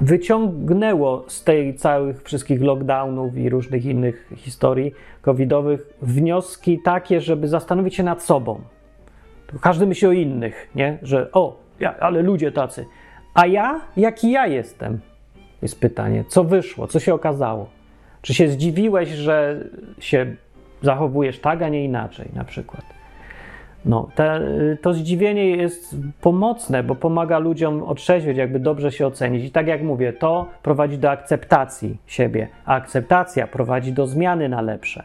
[0.00, 4.92] wyciągnęło z tej całych wszystkich lockdownów i różnych innych historii
[5.22, 8.60] covidowych wnioski takie, żeby zastanowić się nad sobą.
[9.60, 10.98] Każdy myśli o innych, nie?
[11.02, 12.86] Że o, ja, ale ludzie tacy.
[13.34, 13.80] A ja?
[13.96, 15.00] Jaki ja jestem?
[15.62, 16.24] Jest pytanie.
[16.28, 16.86] Co wyszło?
[16.86, 17.68] Co się okazało?
[18.22, 19.64] Czy się zdziwiłeś, że
[19.98, 20.36] się
[20.82, 22.82] zachowujesz tak, a nie inaczej, na przykład?
[23.84, 24.40] No, te,
[24.82, 29.44] to zdziwienie jest pomocne, bo pomaga ludziom otrzeźwieć, jakby dobrze się ocenić.
[29.44, 34.60] I tak jak mówię, to prowadzi do akceptacji siebie, a akceptacja prowadzi do zmiany na
[34.60, 35.04] lepsze.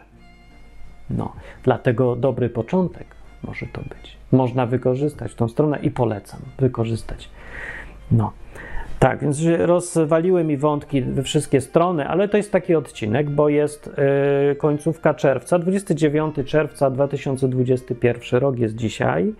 [1.09, 1.33] No,
[1.63, 4.17] dlatego dobry początek może to być.
[4.31, 7.29] Można wykorzystać tą stronę i polecam wykorzystać.
[8.11, 8.31] No.
[8.99, 13.91] Tak, więc rozwaliły mi wątki we wszystkie strony, ale to jest taki odcinek, bo jest
[14.47, 19.33] yy, końcówka czerwca, 29 czerwca 2021 rok jest dzisiaj.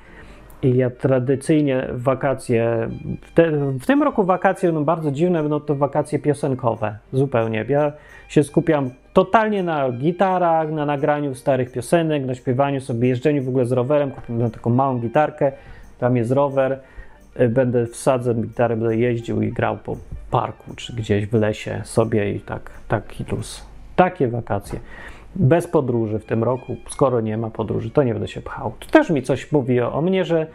[0.63, 2.89] I ja tradycyjnie wakacje,
[3.21, 7.65] w, te, w tym roku wakacje no bardzo dziwne, no to wakacje piosenkowe, zupełnie.
[7.69, 7.91] Ja
[8.27, 13.65] się skupiam totalnie na gitarach, na nagraniu starych piosenek, na śpiewaniu sobie, jeżdżeniu w ogóle
[13.65, 15.51] z rowerem, kupiłem taką małą gitarkę,
[15.99, 16.79] tam jest rower,
[17.39, 19.97] Y, będę wsadzę gitarę, będę jeździł i grał po
[20.31, 23.65] parku czy gdzieś w lesie sobie i tak, taki luz.
[23.95, 24.79] Takie wakacje.
[25.35, 28.73] Bez podróży w tym roku, skoro nie ma podróży, to nie będę się pchał.
[28.79, 30.47] To też mi coś mówi o, o mnie, że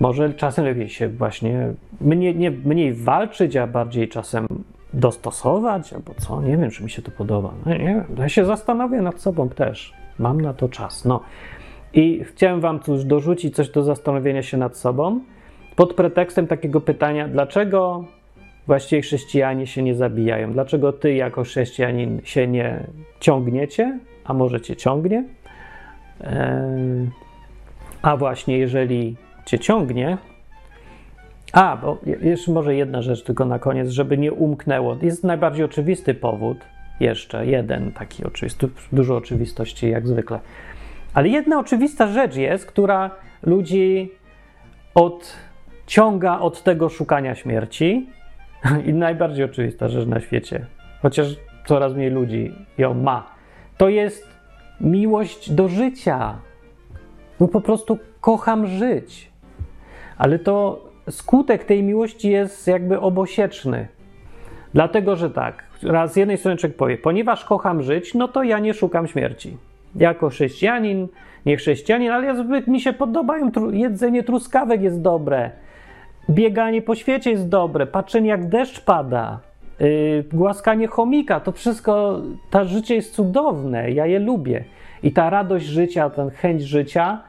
[0.00, 4.46] może czasem lepiej się właśnie mniej, nie, mniej walczyć, a bardziej czasem
[4.94, 7.52] dostosować, albo co, nie wiem, czy mi się to podoba.
[7.66, 9.94] No, nie wiem, ja się zastanowię nad sobą też.
[10.18, 11.04] Mam na to czas.
[11.04, 11.20] No.
[11.92, 15.20] I chciałem Wam tu dorzucić coś do zastanowienia się nad sobą
[15.76, 18.04] pod pretekstem takiego pytania, dlaczego
[18.66, 20.52] właściwie chrześcijanie się nie zabijają?
[20.52, 22.86] Dlaczego ty jako chrześcijanin się nie
[23.20, 25.24] ciągniecie, a może cię ciągnie?
[28.02, 29.16] A właśnie, jeżeli
[29.46, 30.18] cię ciągnie,
[31.52, 34.96] a, bo jeszcze może jedna rzecz tylko na koniec, żeby nie umknęło.
[35.02, 36.58] Jest najbardziej oczywisty powód,
[37.00, 40.40] jeszcze jeden taki oczywisty, dużo oczywistości jak zwykle.
[41.14, 43.10] Ale jedna oczywista rzecz jest, która
[43.42, 44.12] ludzi
[44.94, 45.36] od
[45.86, 48.08] ciąga od tego szukania śmierci.
[48.86, 50.66] I najbardziej oczywista rzecz na świecie,
[51.02, 51.36] chociaż
[51.66, 53.26] coraz mniej ludzi ją ma,
[53.76, 54.26] to jest
[54.80, 56.38] miłość do życia.
[57.40, 59.30] No po prostu kocham żyć.
[60.18, 63.88] Ale to skutek tej miłości jest jakby obosieczny.
[64.74, 68.58] Dlatego, że tak, raz z jednej strony człowiek powie, ponieważ kocham żyć, no to ja
[68.58, 69.56] nie szukam śmierci.
[69.96, 71.08] Jako chrześcijanin,
[71.46, 75.50] nie chrześcijanin, ale ja zbyt mi się podobają, jedzenie truskawek jest dobre,
[76.30, 79.40] bieganie po świecie jest dobre, patrzenie jak deszcz pada,
[79.80, 84.64] yy, głaskanie chomika, to wszystko, to życie jest cudowne, ja je lubię.
[85.02, 87.22] I ta radość życia, ten chęć życia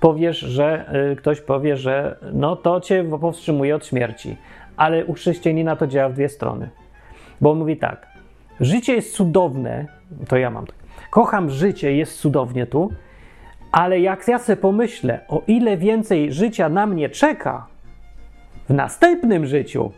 [0.00, 4.36] powiesz, że y, ktoś powie, że no to cię powstrzymuje od śmierci.
[4.76, 6.68] Ale u chrześcijanina to działa w dwie strony.
[7.40, 8.06] Bo on mówi tak:
[8.60, 9.86] życie jest cudowne,
[10.28, 10.76] to ja mam tak.
[11.10, 12.92] Kocham życie, jest cudownie tu,
[13.72, 17.66] ale jak ja sobie pomyślę, o ile więcej życia na mnie czeka
[18.68, 19.92] w następnym życiu,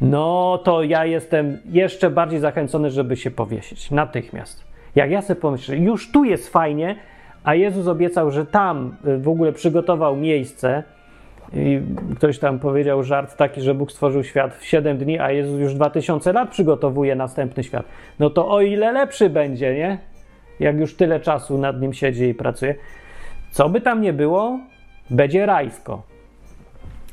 [0.00, 4.64] no to ja jestem jeszcze bardziej zachęcony, żeby się powiesić natychmiast.
[4.94, 6.96] Jak ja sobie pomyślę, już tu jest fajnie,
[7.48, 10.82] a Jezus obiecał, że tam y, w ogóle przygotował miejsce.
[11.52, 11.80] I
[12.16, 15.74] ktoś tam powiedział żart taki, że Bóg stworzył świat w 7 dni, a Jezus już
[15.74, 17.86] 2000 lat przygotowuje następny świat.
[18.18, 19.98] No to o ile lepszy będzie, nie?
[20.60, 22.74] Jak już tyle czasu nad nim siedzi i pracuje.
[23.50, 24.58] Co by tam nie było,
[25.10, 26.02] będzie rajsko.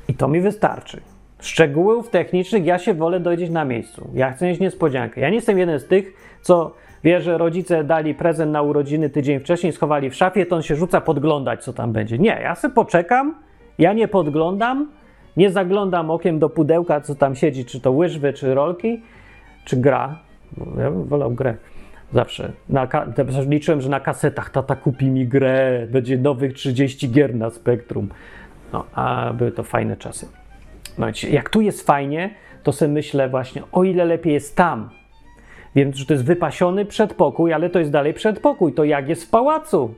[0.07, 1.01] I to mi wystarczy.
[1.39, 4.09] Szczegółów technicznych ja się wolę dowiedzieć na miejscu.
[4.13, 5.21] Ja chcę mieć niespodziankę.
[5.21, 6.75] Ja nie jestem jeden z tych, co
[7.06, 10.76] wie, że rodzice dali prezent na urodziny tydzień wcześniej, schowali w szafie, to on się
[10.76, 12.18] rzuca podglądać, co tam będzie.
[12.18, 13.36] Nie, ja sobie poczekam,
[13.80, 14.91] ja nie podglądam,
[15.38, 19.01] nie zaglądam okiem do pudełka, co tam siedzi, czy to łyżwy, czy rolki,
[19.66, 20.20] czy gra.
[20.78, 21.56] Ja bym wolał grę.
[22.14, 22.51] Zawsze.
[22.70, 22.88] Na
[23.49, 28.10] liczyłem, że na kasetach tata kupi mi grę, będzie nowych 30 gier na Spektrum.
[28.74, 30.28] No, a były to fajne czasy.
[30.97, 32.30] No, jak tu jest fajnie,
[32.64, 34.89] to sobie myślę właśnie, o ile lepiej jest tam.
[35.76, 38.73] Wiem, że to jest wypasiony przedpokój, ale to jest dalej przedpokój.
[38.73, 39.93] To jak jest w pałacu?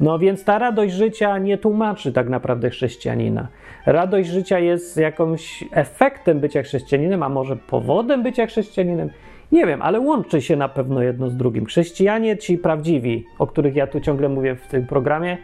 [0.00, 3.48] No więc ta radość życia nie tłumaczy tak naprawdę chrześcijanina.
[3.86, 9.10] Radość życia jest jakimś efektem bycia chrześcijaninem, a może powodem bycia chrześcijaninem?
[9.52, 11.66] Nie wiem, ale łączy się na pewno jedno z drugim.
[11.66, 15.38] Chrześcijanie, ci prawdziwi, o których ja tu ciągle mówię w tym programie,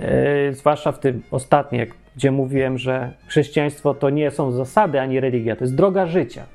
[0.00, 0.06] yy,
[0.54, 1.86] zwłaszcza w tym ostatnim,
[2.16, 6.46] gdzie mówiłem, że chrześcijaństwo to nie są zasady ani religia, to jest droga życia.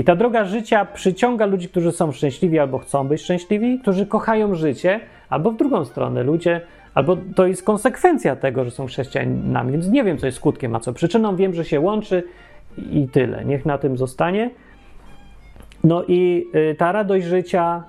[0.00, 4.54] I ta droga życia przyciąga ludzi, którzy są szczęśliwi albo chcą być szczęśliwi, którzy kochają
[4.54, 6.60] życie, albo w drugą stronę ludzie,
[6.94, 9.72] albo to jest konsekwencja tego, że są chrześcijanami.
[9.72, 11.36] Więc nie wiem, co jest skutkiem, a co przyczyną.
[11.36, 12.22] Wiem, że się łączy
[12.90, 13.44] i tyle.
[13.44, 14.50] Niech na tym zostanie.
[15.84, 17.84] No i y, ta radość życia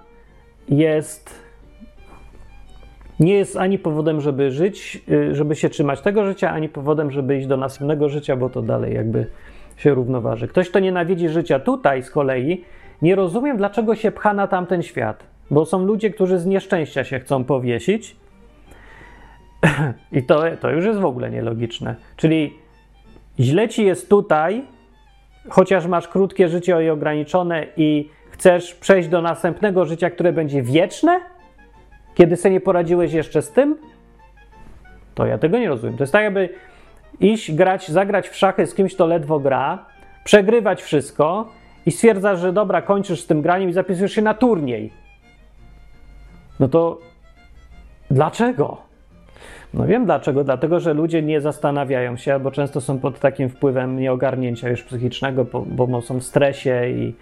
[0.70, 1.42] jest
[3.20, 7.38] nie jest ani powodem, żeby żyć, y, żeby się trzymać tego życia, ani powodem, żeby
[7.38, 9.28] iść do następnego życia, bo to dalej jakby
[9.82, 10.48] się równoważy.
[10.48, 12.66] Ktoś, kto nienawidzi życia tutaj z kolei,
[13.02, 15.24] nie rozumiem, dlaczego się pcha na tamten świat.
[15.52, 18.16] Bo są ludzie, którzy z nieszczęścia się chcą powiesić.
[20.12, 21.96] I to, to już jest w ogóle nielogiczne.
[22.16, 22.54] Czyli
[23.40, 24.64] źle ci jest tutaj,
[25.50, 31.20] chociaż masz krótkie życie i ograniczone i chcesz przejść do następnego życia, które będzie wieczne?
[32.16, 33.78] Kiedy sobie nie poradziłeś jeszcze z tym?
[35.16, 35.98] To ja tego nie rozumiem.
[35.98, 36.50] To jest tak, jakby
[37.22, 39.86] iść grać, zagrać w szachy z kimś, kto ledwo gra,
[40.24, 41.50] przegrywać wszystko
[41.86, 44.94] i stwierdzasz, że dobra, kończysz z tym graniem i zapisujesz się na turniej.
[46.60, 47.00] No to
[48.12, 48.78] dlaczego?
[49.74, 50.44] No wiem dlaczego.
[50.44, 55.46] Dlatego, że ludzie nie zastanawiają się, albo często są pod takim wpływem nieogarnięcia już psychicznego,
[55.46, 57.16] bo, bo są w stresie i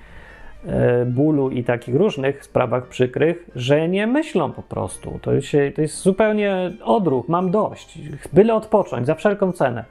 [1.05, 5.20] bólu i takich różnych sprawach przykrych, że nie myślą po prostu.
[5.22, 7.99] To, się, to jest zupełnie odruch, mam dość.
[8.34, 9.86] Byle odpocząć za wszelką cenę.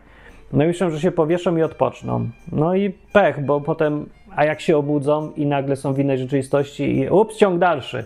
[0.53, 2.29] No i myślą, że się powieszą i odpoczną.
[2.53, 4.07] No i pech, bo potem,
[4.37, 8.05] a jak się obudzą i nagle są w innej rzeczywistości i ups, ciąg dalszy.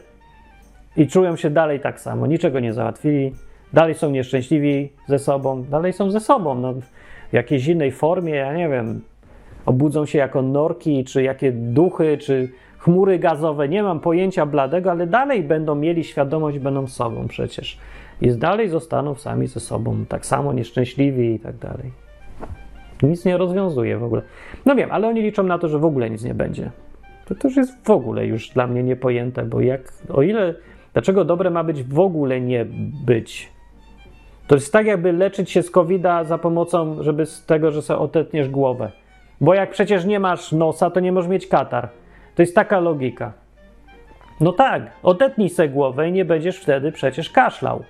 [0.96, 3.32] I czują się dalej tak samo, niczego nie załatwili,
[3.72, 6.72] dalej są nieszczęśliwi ze sobą, dalej są ze sobą, no,
[7.30, 9.00] w jakiejś innej formie, ja nie wiem,
[9.66, 12.48] obudzą się jako norki, czy jakie duchy, czy
[12.78, 17.78] chmury gazowe, nie mam pojęcia bladego, ale dalej będą mieli świadomość, będą sobą przecież.
[18.20, 21.90] I dalej zostaną sami ze sobą, tak samo nieszczęśliwi i tak dalej.
[23.02, 24.22] Nic nie rozwiązuje w ogóle.
[24.66, 26.70] No wiem, ale oni liczą na to, że w ogóle nic nie będzie.
[27.24, 30.54] To też jest w ogóle już dla mnie niepojęte, bo jak, o ile,
[30.92, 32.66] dlaczego dobre ma być w ogóle nie
[33.06, 33.48] być?
[34.46, 37.98] To jest tak, jakby leczyć się z covid za pomocą, żeby z tego, że sobie
[37.98, 38.92] otetniesz głowę.
[39.42, 41.88] Bo jak przecież nie masz nosa, to nie możesz mieć katar.
[42.34, 43.32] To jest taka logika.
[44.40, 47.82] No tak, odetnij sobie głowę i nie będziesz wtedy przecież kaszlał.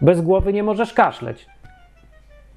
[0.00, 1.46] Bez głowy nie możesz kaszleć.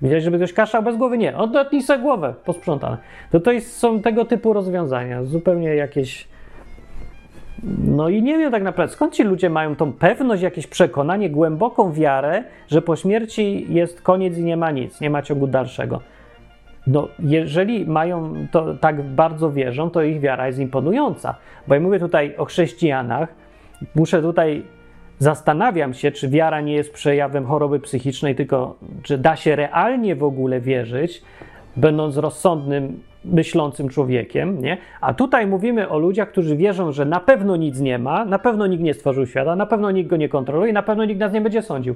[0.01, 1.17] Widziałeś, żeby ktoś kaszlał bez głowy?
[1.17, 1.37] Nie.
[1.37, 2.97] Odetnij sobie głowę, posprzątane.
[3.31, 5.23] To to jest, są tego typu rozwiązania.
[5.23, 6.27] Zupełnie jakieś...
[7.83, 11.93] No i nie wiem tak naprawdę, skąd ci ludzie mają tą pewność, jakieś przekonanie, głęboką
[11.93, 16.01] wiarę, że po śmierci jest koniec i nie ma nic, nie ma ciągu dalszego.
[16.87, 21.35] No, jeżeli mają to tak bardzo wierzą, to ich wiara jest imponująca.
[21.67, 23.29] Bo ja mówię tutaj o chrześcijanach,
[23.95, 24.63] muszę tutaj
[25.19, 30.23] zastanawiam się, czy wiara nie jest przejawem choroby psychicznej, tylko czy da się realnie w
[30.23, 31.21] ogóle wierzyć,
[31.77, 34.77] będąc rozsądnym, myślącym człowiekiem, nie?
[35.01, 38.67] A tutaj mówimy o ludziach, którzy wierzą, że na pewno nic nie ma, na pewno
[38.67, 41.41] nikt nie stworzył świata, na pewno nikt go nie kontroluje, na pewno nikt nas nie
[41.41, 41.95] będzie sądził.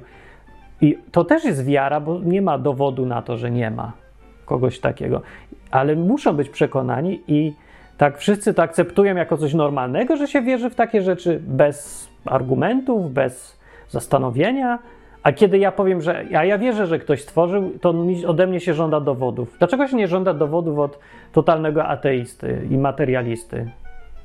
[0.80, 4.05] I to też jest wiara, bo nie ma dowodu na to, że nie ma
[4.46, 5.22] kogoś takiego.
[5.70, 7.52] Ale muszą być przekonani i
[7.98, 13.12] tak wszyscy to akceptują jako coś normalnego, że się wierzy w takie rzeczy bez argumentów,
[13.12, 14.78] bez zastanowienia.
[15.22, 17.94] A kiedy ja powiem, że ja, ja wierzę, że ktoś stworzył, to
[18.26, 19.56] ode mnie się żąda dowodów.
[19.58, 20.98] Dlaczego się nie żąda dowodów od
[21.32, 23.70] totalnego ateisty i materialisty?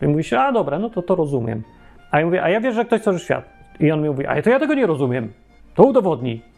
[0.02, 1.64] I mówi się, a dobra, no to to rozumiem.
[2.12, 3.46] A ja mówię, a ja wierzę, że ktoś stworzył świat.
[3.80, 5.34] I on mi mówi, a to ja tego nie rozumiem.
[5.76, 6.51] To udowodnij.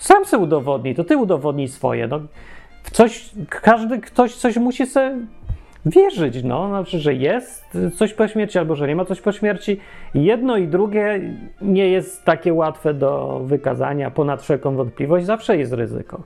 [0.00, 2.06] Sam se udowodnij, to ty udowodnij swoje.
[2.06, 2.20] No,
[2.82, 5.16] w coś, każdy ktoś coś musi sobie
[5.86, 9.80] wierzyć, no, znaczy, że jest coś po śmierci albo że nie ma coś po śmierci.
[10.14, 11.20] Jedno i drugie
[11.62, 16.22] nie jest takie łatwe do wykazania ponad wszelką wątpliwość, zawsze jest ryzyko.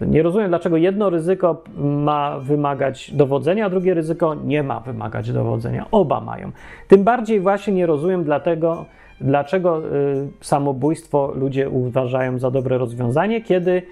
[0.00, 5.86] Nie rozumiem, dlaczego jedno ryzyko ma wymagać dowodzenia, a drugie ryzyko nie ma wymagać dowodzenia.
[5.90, 6.50] Oba mają.
[6.88, 8.84] Tym bardziej właśnie nie rozumiem dlatego,
[9.20, 13.82] dlaczego y, samobójstwo ludzie uważają za dobre rozwiązanie, kiedy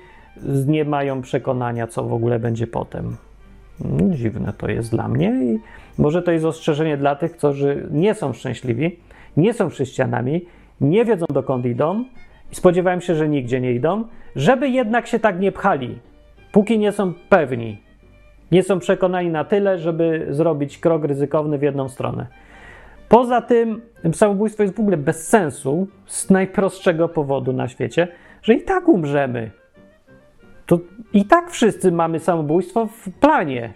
[0.66, 3.16] nie mają przekonania, co w ogóle będzie potem.
[3.84, 5.58] Mm, Dziwne to jest dla mnie i
[5.98, 8.98] może to jest ostrzeżenie dla tych, którzy nie są szczęśliwi,
[9.36, 10.46] nie są chrześcijanami,
[10.80, 12.04] nie wiedzą dokąd idą
[12.52, 14.04] i spodziewają się, że nigdzie nie idą,
[14.36, 15.98] żeby jednak się tak nie pchali,
[16.52, 17.78] póki nie są pewni,
[18.52, 22.26] nie są przekonani na tyle, żeby zrobić krok ryzykowny w jedną stronę.
[23.14, 23.80] Poza tym,
[24.12, 28.08] samobójstwo jest w ogóle bez sensu z najprostszego powodu na świecie,
[28.42, 29.50] że i tak umrzemy.
[30.66, 30.78] To
[31.12, 33.72] i tak wszyscy mamy samobójstwo w planie.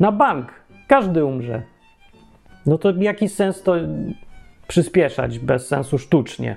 [0.00, 0.52] Na bank.
[0.86, 1.62] Każdy umrze.
[2.66, 3.74] No to jaki sens to
[4.68, 6.56] przyspieszać bez sensu sztucznie?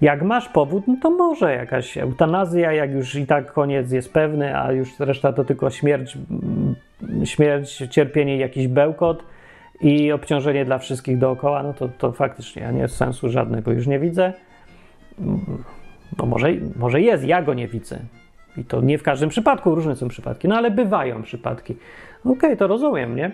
[0.00, 4.58] Jak masz powód, no to może jakaś eutanazja, jak już i tak koniec jest pewny,
[4.58, 6.18] a już reszta to tylko śmierć,
[7.24, 9.35] śmierć cierpienie, jakiś bełkot
[9.80, 13.98] i obciążenie dla wszystkich dookoła, no to, to faktycznie ja nie sensu żadnego już nie
[13.98, 14.32] widzę.
[16.18, 17.98] No może, może jest, ja go nie widzę.
[18.56, 21.76] I to nie w każdym przypadku, różne są przypadki, no ale bywają przypadki.
[22.20, 23.32] Okej, okay, to rozumiem, nie?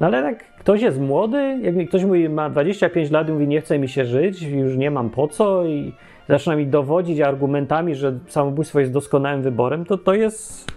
[0.00, 3.60] No ale jak ktoś jest młody, jak ktoś mówi, ma 25 lat i mówi, nie
[3.60, 5.92] chce mi się żyć, już nie mam po co i
[6.28, 10.72] zaczyna mi dowodzić argumentami, że samobójstwo jest doskonałym wyborem, to to jest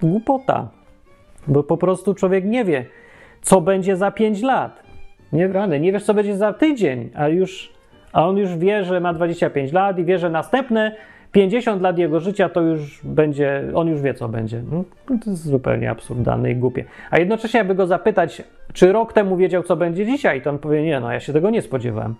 [0.00, 0.68] głupota.
[1.46, 2.86] Bo po prostu człowiek nie wie,
[3.42, 4.82] co będzie za 5 lat.
[5.32, 7.72] Nie, rany, nie wiesz, co będzie za tydzień, a już,
[8.12, 10.96] a on już wie, że ma 25 lat i wie, że następne
[11.32, 14.62] 50 lat jego życia to już będzie, on już wie, co będzie.
[14.70, 16.84] No, to jest zupełnie absurdalne i głupie.
[17.10, 20.82] A jednocześnie, jakby go zapytać, czy rok temu wiedział, co będzie dzisiaj, to on powie,
[20.82, 22.14] nie, no ja się tego nie spodziewałem.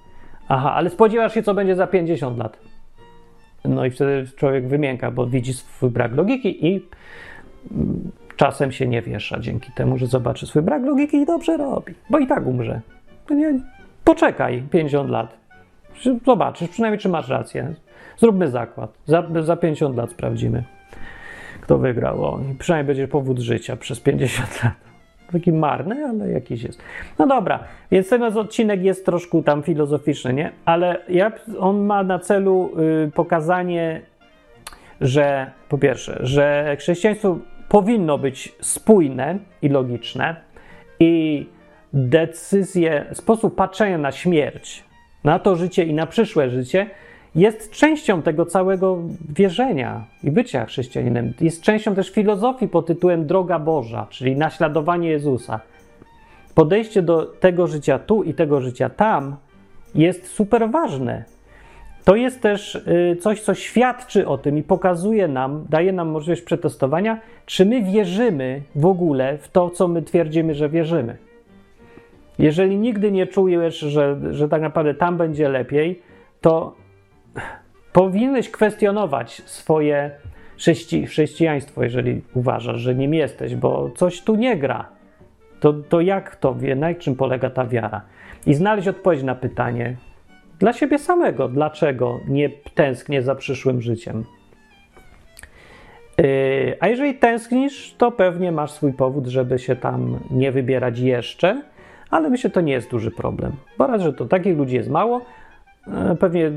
[0.48, 2.58] Aha, ale spodziewasz się, co będzie za 50 lat.
[3.64, 6.86] No i wtedy człowiek wymięka, bo widzi swój brak logiki i
[8.38, 12.18] czasem się nie wiesza dzięki temu, że zobaczy swój brak logiki i dobrze robi, bo
[12.18, 12.80] i tak umrze.
[13.30, 13.60] Nie,
[14.04, 15.36] poczekaj 50 lat.
[16.26, 17.74] Zobaczysz przynajmniej, czy masz rację.
[18.16, 18.90] Zróbmy zakład.
[19.06, 20.64] Za, za 50 lat sprawdzimy,
[21.60, 22.24] kto wygrał.
[22.24, 24.72] O, i przynajmniej będzie powód życia przez 50 lat.
[25.32, 26.82] Taki marny, ale jakiś jest.
[27.18, 30.50] No dobra, więc ten odcinek jest troszkę tam filozoficzny, nie?
[30.64, 32.70] Ale ja, on ma na celu
[33.06, 34.00] y, pokazanie,
[35.00, 37.38] że po pierwsze, że chrześcijaństwo
[37.68, 40.36] powinno być spójne i logiczne
[41.00, 41.46] i
[41.92, 44.84] decyzje, sposób patrzenia na śmierć,
[45.24, 46.90] na to życie i na przyszłe życie
[47.34, 48.98] jest częścią tego całego
[49.28, 51.32] wierzenia i bycia chrześcijaninem.
[51.40, 55.60] Jest częścią też filozofii pod tytułem Droga Boża, czyli naśladowanie Jezusa.
[56.54, 59.36] Podejście do tego życia tu i tego życia tam
[59.94, 61.24] jest super ważne.
[62.08, 62.84] To jest też
[63.20, 68.62] coś, co świadczy o tym i pokazuje nam, daje nam możliwość przetestowania, czy my wierzymy
[68.74, 71.16] w ogóle w to, co my twierdzimy, że wierzymy.
[72.38, 76.02] Jeżeli nigdy nie czujesz, że, że tak naprawdę tam będzie lepiej,
[76.40, 76.74] to
[77.92, 80.10] powinieneś kwestionować swoje
[80.56, 84.88] chrześci chrześcijaństwo, jeżeli uważasz, że nim jesteś, bo coś tu nie gra.
[85.60, 88.00] To, to jak to wie, na czym polega ta wiara?
[88.46, 89.96] I znaleźć odpowiedź na pytanie
[90.58, 94.24] dla siebie samego, dlaczego nie tęsknię za przyszłym życiem.
[96.18, 101.62] Yy, a jeżeli tęsknisz, to pewnie masz swój powód, żeby się tam nie wybierać jeszcze,
[102.10, 103.52] ale myślę, że to nie jest duży problem.
[103.78, 105.20] Bo raz, że to takich ludzi jest mało,
[105.94, 106.52] E, pewnie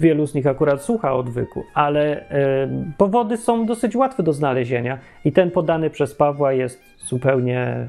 [0.00, 5.32] wielu z nich akurat słucha odwyku, ale e, powody są dosyć łatwe do znalezienia i
[5.32, 7.88] ten podany przez Pawła jest zupełnie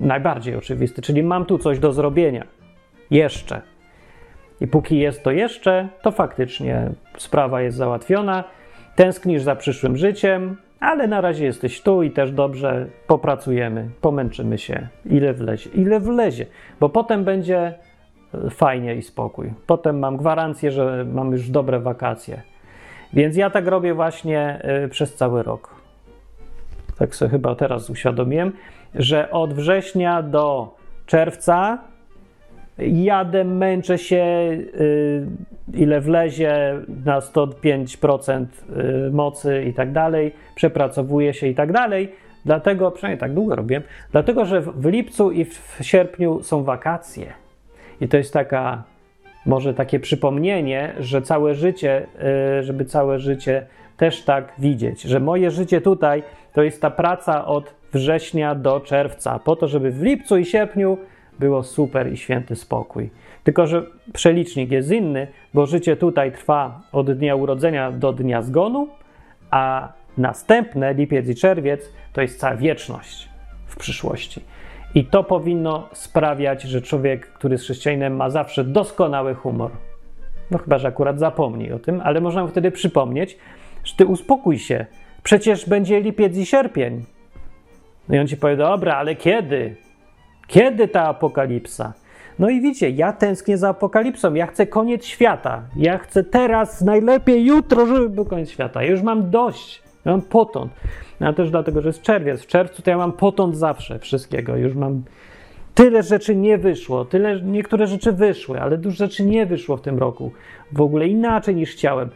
[0.00, 2.44] najbardziej oczywisty, czyli mam tu coś do zrobienia.
[3.10, 3.62] Jeszcze.
[4.60, 8.44] I póki jest to jeszcze, to faktycznie sprawa jest załatwiona.
[8.94, 14.88] Tęsknisz za przyszłym życiem, ale na razie jesteś tu i też dobrze popracujemy, pomęczymy się,
[15.06, 16.46] ile wlezie, ile wlezie,
[16.80, 17.74] bo potem będzie
[18.50, 19.52] fajnie i spokój.
[19.66, 22.42] Potem mam gwarancję, że mam już dobre wakacje.
[23.12, 25.74] Więc ja tak robię właśnie y, przez cały rok.
[26.98, 28.52] Tak sobie chyba teraz uświadomiłem,
[28.94, 30.74] że od września do
[31.06, 31.78] czerwca
[32.78, 34.24] jadę, męczę się,
[34.80, 35.26] y,
[35.74, 36.74] ile wlezie
[37.04, 38.46] na 105%
[39.06, 42.12] y, mocy i tak dalej, przepracowuję się i tak dalej.
[42.44, 47.32] Dlatego, przynajmniej tak długo robiłem, dlatego że w lipcu i w sierpniu są wakacje.
[48.00, 48.82] I to jest taka,
[49.46, 52.06] może takie przypomnienie, że całe życie,
[52.58, 53.66] y, żeby całe życie
[53.96, 56.22] też tak widzieć, że moje życie tutaj
[56.52, 60.98] to jest ta praca od września do czerwca, po to, żeby w lipcu i sierpniu
[61.38, 63.10] było super i święty spokój.
[63.44, 68.88] Tylko, że przelicznik jest inny, bo życie tutaj trwa od dnia urodzenia do dnia zgonu,
[69.50, 73.28] a następne, lipiec i czerwiec, to jest cała wieczność
[73.66, 74.40] w przyszłości.
[74.94, 79.70] I to powinno sprawiać, że człowiek, który jest chrześcijaninem, ma zawsze doskonały humor.
[80.50, 83.38] No chyba, że akurat zapomni o tym, ale można mu wtedy przypomnieć,
[83.84, 84.86] że ty uspokój się.
[85.22, 87.04] Przecież będzie lipiec i sierpień.
[88.08, 89.76] No i on ci powie, dobra, ale kiedy?
[90.48, 91.92] Kiedy ta apokalipsa?
[92.38, 94.34] No i widzicie, ja tęsknię za apokalipsą.
[94.34, 95.62] Ja chcę koniec świata.
[95.76, 98.82] Ja chcę teraz, najlepiej jutro, żeby był koniec świata.
[98.82, 99.82] Ja już mam dość.
[100.04, 100.72] Ja mam potąd.
[101.20, 102.42] No też dlatego, że jest czerwiec.
[102.42, 104.56] W czerwcu to ja mam potąd zawsze wszystkiego.
[104.56, 105.02] Już mam
[105.74, 107.04] tyle rzeczy nie wyszło.
[107.04, 110.32] Tyle, niektóre rzeczy wyszły, ale dużo rzeczy nie wyszło w tym roku.
[110.72, 112.10] W ogóle inaczej niż chciałem.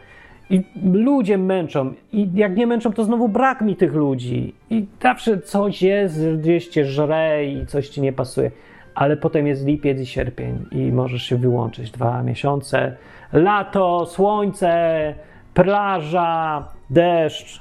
[0.49, 0.63] I
[0.93, 1.93] ludzie męczą.
[2.11, 4.53] I jak nie męczą, to znowu brak mi tych ludzi.
[4.69, 8.51] I zawsze coś jest, gdzieś cię żre i coś ci nie pasuje.
[8.95, 11.91] Ale potem jest lipiec i sierpień i możesz się wyłączyć.
[11.91, 12.95] Dwa miesiące.
[13.33, 15.13] Lato, słońce,
[15.53, 17.59] plaża, deszcz,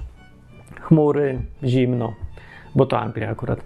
[0.80, 2.14] chmury, zimno.
[2.74, 3.64] Bo to Anglia akurat.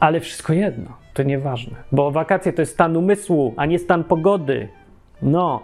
[0.00, 0.90] Ale wszystko jedno.
[1.14, 1.76] To nieważne.
[1.92, 4.68] Bo wakacje to jest stan umysłu, a nie stan pogody.
[5.22, 5.62] No.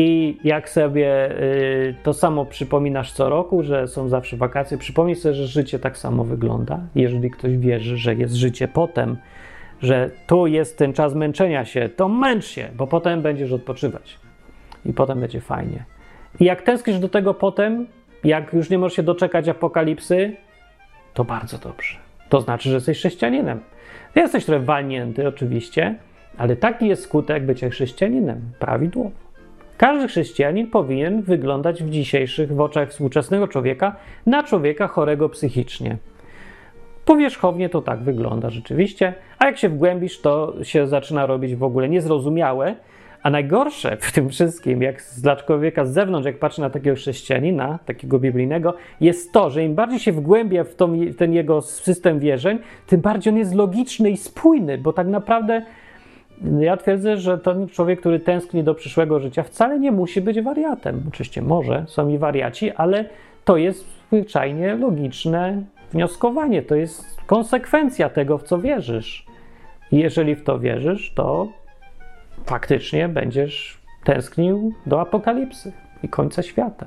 [0.00, 5.34] I jak sobie y, to samo przypominasz co roku, że są zawsze wakacje, przypomnij sobie,
[5.34, 6.80] że życie tak samo wygląda.
[6.94, 9.16] Jeżeli ktoś wierzy, że jest życie potem,
[9.82, 14.18] że tu jest ten czas męczenia się, to męcz się, bo potem będziesz odpoczywać.
[14.86, 15.84] I potem będzie fajnie.
[16.40, 17.86] I jak tęsknisz do tego potem,
[18.24, 20.36] jak już nie możesz się doczekać apokalipsy,
[21.14, 21.96] to bardzo dobrze.
[22.28, 23.60] To znaczy, że jesteś chrześcijaninem.
[24.14, 25.94] Jesteś trochę walnięty, oczywiście,
[26.36, 29.27] ale taki jest skutek bycia chrześcijaninem, prawidłowo.
[29.78, 35.96] Każdy chrześcijanin powinien wyglądać w dzisiejszych, w oczach współczesnego człowieka, na człowieka chorego psychicznie.
[37.04, 41.88] Powierzchownie to tak wygląda rzeczywiście, a jak się wgłębisz, to się zaczyna robić w ogóle
[41.88, 42.74] niezrozumiałe.
[43.22, 47.78] A najgorsze w tym wszystkim, jak dla człowieka z zewnątrz, jak patrzy na takiego chrześcijanina,
[47.86, 52.58] takiego biblijnego, jest to, że im bardziej się wgłębia w, tą, ten jego system wierzeń,
[52.86, 55.62] tym bardziej on jest logiczny i spójny, bo tak naprawdę
[56.60, 61.02] ja twierdzę, że ten człowiek, który tęskni do przyszłego życia, wcale nie musi być wariatem.
[61.08, 63.04] Oczywiście może, są i wariaci, ale
[63.44, 65.62] to jest zwyczajnie logiczne
[65.92, 69.26] wnioskowanie, to jest konsekwencja tego, w co wierzysz.
[69.92, 71.48] Jeżeli w to wierzysz, to
[72.46, 75.72] faktycznie będziesz tęsknił do apokalipsy
[76.02, 76.86] i końca świata.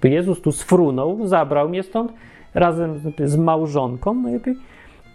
[0.00, 2.12] By Jezus tu sfrunął, zabrał mnie stąd
[2.54, 4.54] razem z małżonką, najlepiej.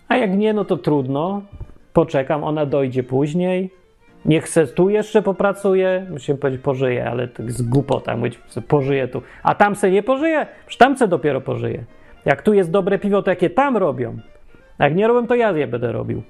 [0.08, 1.42] A jak nie, no to trudno,
[1.94, 3.70] poczekam, ona dojdzie później.
[4.26, 9.22] Niech se tu jeszcze popracuje, musimy powiedzieć pożyje, ale to jest głupota mówić, pożyje tu.
[9.44, 11.84] A tam se nie pożyje, przecież tam se dopiero pożyje.
[12.26, 14.18] Jak tu jest dobre piwo, to jakie tam robią.
[14.80, 16.24] Jak nie robią, to ja je będę robił.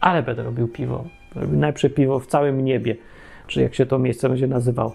[0.00, 1.04] Ale będę robił piwo.
[1.34, 2.96] Robił najlepsze piwo w całym niebie,
[3.46, 4.94] czy jak się to miejsce będzie nazywało.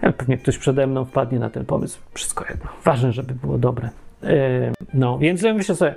[0.00, 2.00] Pewnie ktoś przede mną wpadnie na ten pomysł.
[2.14, 2.70] Wszystko jedno.
[2.84, 3.88] Ważne, żeby było dobre.
[4.22, 4.28] Yy,
[4.94, 5.94] no, więc ja myślę sobie,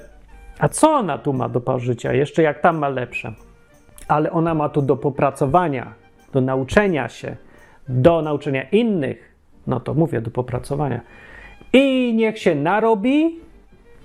[0.61, 2.13] a co ona tu ma do pożycia?
[2.13, 3.33] Jeszcze jak tam ma lepsze.
[4.07, 5.93] Ale ona ma tu do popracowania,
[6.33, 7.35] do nauczenia się,
[7.89, 9.35] do nauczenia innych.
[9.67, 11.01] No to mówię, do popracowania.
[11.73, 13.39] I niech się narobi,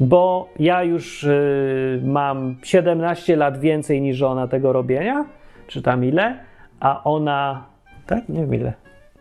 [0.01, 5.25] bo ja już y, mam 17 lat więcej niż ona tego robienia,
[5.67, 6.39] czy tam ile,
[6.81, 7.67] a ona,
[8.07, 8.73] tak, nie wiem ile,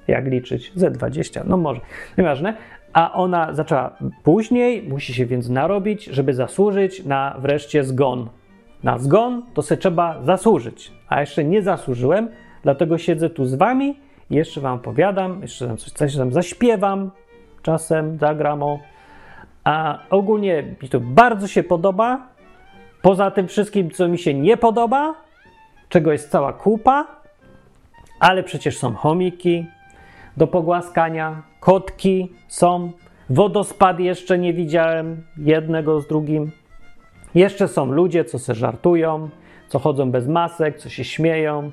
[0.08, 1.82] jak liczyć, ze 20, no może,
[2.18, 2.54] nieważne,
[2.96, 3.92] a ona zaczęła
[4.24, 8.30] później, musi się więc narobić, żeby zasłużyć na wreszcie zgon.
[8.84, 12.30] Na zgon to sobie trzeba zasłużyć, a jeszcze nie zasłużyłem,
[12.64, 14.00] dlatego siedzę tu z wami
[14.30, 17.12] i jeszcze wam opowiadam, jeszcze tam coś, coś tam zaśpiewam,
[17.62, 18.80] czasem zagram o.
[19.64, 22.28] A ogólnie mi to bardzo się podoba.
[23.02, 25.16] Poza tym wszystkim, co mi się nie podoba,
[25.90, 27.06] czego jest cała kupa,
[28.20, 29.66] ale przecież są chomiki
[30.38, 32.92] do pogłaskania, kotki są,
[33.30, 36.52] wodospad jeszcze nie widziałem jednego z drugim.
[37.36, 39.30] Jeszcze są ludzie, co se żartują,
[39.68, 41.72] co chodzą bez masek, co się śmieją.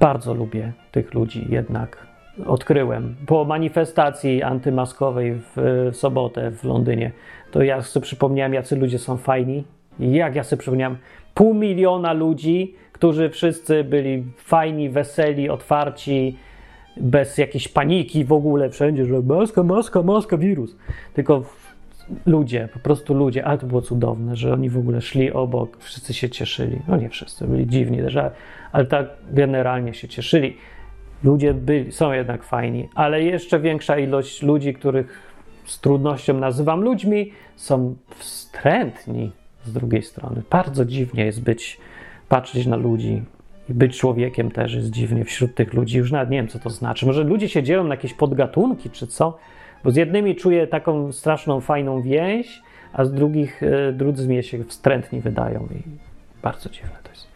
[0.00, 2.06] Bardzo lubię tych ludzi jednak.
[2.46, 5.52] odkryłem po manifestacji antymaskowej w,
[5.92, 7.12] w sobotę w Londynie.
[7.50, 9.64] To ja sobie przypomniałem, jacy ludzie są fajni.
[9.98, 10.98] Jak ja sobie przypomniałem,
[11.34, 16.38] pół miliona ludzi, którzy wszyscy byli fajni, weseli, otwarci,
[16.96, 20.76] bez jakiejś paniki w ogóle wszędzie, że maska, maska, maska, wirus.
[21.14, 21.42] Tylko
[22.26, 26.14] ludzie, po prostu ludzie, ale to było cudowne, że oni w ogóle szli obok, wszyscy
[26.14, 26.78] się cieszyli.
[26.88, 28.30] No nie wszyscy, byli dziwni też, ale,
[28.72, 30.56] ale tak generalnie się cieszyli.
[31.24, 35.32] Ludzie byli, są jednak fajni, ale jeszcze większa ilość ludzi, których
[35.64, 39.32] z trudnością nazywam ludźmi, są wstrętni
[39.64, 40.42] z drugiej strony.
[40.50, 41.80] Bardzo dziwnie jest być,
[42.28, 43.22] patrzeć na ludzi
[43.74, 45.98] być człowiekiem też jest dziwnie wśród tych ludzi.
[45.98, 47.06] Już nawet nie wiem, co to znaczy.
[47.06, 49.38] Może ludzie się dzielą na jakieś podgatunki, czy co?
[49.84, 52.62] Bo z jednymi czuję taką straszną, fajną więź,
[52.92, 55.82] a z drugich, e, drudzy mnie się wstrętni wydają i
[56.42, 57.28] bardzo dziwne to jest.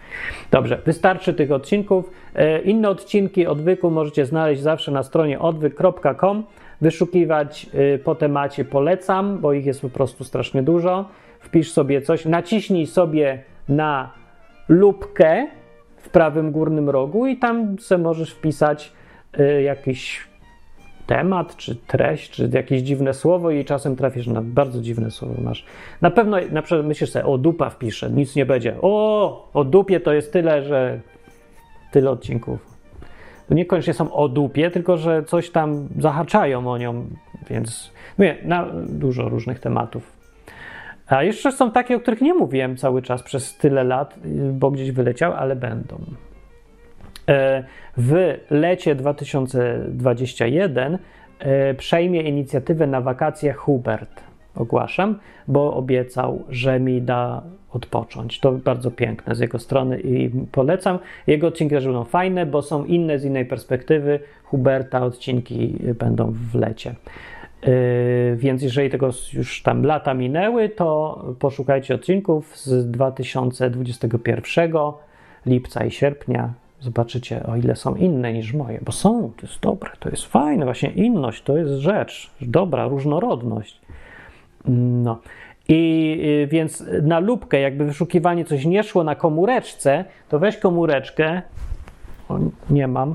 [0.50, 2.10] Dobrze, wystarczy tych odcinków.
[2.34, 6.44] E, inne odcinki odwyku możecie znaleźć zawsze na stronie odwyk.com.
[6.80, 11.08] Wyszukiwać e, po temacie polecam, bo ich jest po prostu strasznie dużo.
[11.40, 14.10] Wpisz sobie coś, naciśnij sobie na
[14.68, 15.46] lubkę
[16.06, 18.92] w prawym górnym rogu i tam sobie możesz wpisać
[19.64, 20.26] jakiś
[21.06, 25.64] temat, czy treść, czy jakieś dziwne słowo i czasem trafisz na bardzo dziwne słowo masz.
[26.02, 28.76] Na pewno, na przykład myślisz sobie, o dupa wpiszę, nic nie będzie.
[28.82, 31.00] O, o dupie to jest tyle, że
[31.92, 32.76] tyle odcinków.
[33.48, 37.06] To niekoniecznie są o dupie, tylko że coś tam zahaczają o nią,
[37.50, 40.15] więc mówię, na dużo różnych tematów.
[41.06, 44.18] A jeszcze są takie, o których nie mówiłem cały czas przez tyle lat,
[44.52, 45.98] bo gdzieś wyleciał, ale będą.
[47.28, 47.64] E,
[47.96, 50.98] w lecie 2021
[51.38, 54.22] e, przejmie inicjatywę na wakacje Hubert.
[54.54, 55.18] Ogłaszam,
[55.48, 57.42] bo obiecał, że mi da
[57.72, 58.40] odpocząć.
[58.40, 60.98] To bardzo piękne z jego strony i polecam.
[61.26, 64.20] Jego odcinki też będą fajne, bo są inne z innej perspektywy.
[64.44, 66.94] Huberta odcinki będą w lecie.
[67.62, 74.72] Yy, więc jeżeli tego już tam lata minęły, to poszukajcie odcinków z 2021
[75.46, 79.90] lipca i sierpnia Zobaczycie, o ile są inne niż moje, bo są, to jest dobre,
[79.98, 83.80] to jest fajne, właśnie inność to jest rzecz, dobra, różnorodność.
[84.68, 85.18] No.
[85.68, 91.42] I więc na lubkę, jakby wyszukiwanie coś nie szło na komóreczce, to weź komóreczkę,
[92.28, 92.38] o,
[92.70, 93.14] nie mam,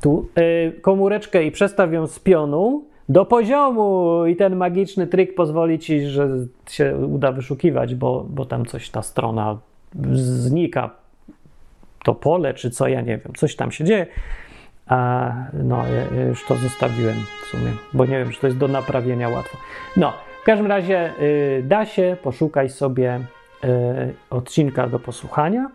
[0.00, 5.78] tu, y, komóreczkę i przestaw ją z pionu do poziomu i ten magiczny trik pozwoli
[5.78, 6.28] ci, że
[6.70, 9.58] się uda wyszukiwać, bo, bo tam coś ta strona
[10.12, 10.90] znika
[12.04, 14.06] to pole, czy co, ja nie wiem, coś tam się dzieje.
[14.86, 15.84] A no,
[16.16, 19.58] ja już to zostawiłem w sumie, bo nie wiem, czy to jest do naprawienia łatwo.
[19.96, 20.12] No,
[20.42, 23.20] w każdym razie y, da się, poszukaj sobie
[23.64, 23.68] y,
[24.30, 25.70] odcinka do posłuchania.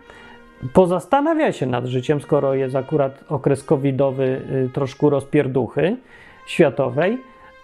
[0.74, 5.98] Pozastanawiaj się nad życiem, skoro jest akurat okres covidowy, y, troszkę rozpierduchy
[6.46, 7.18] światowej.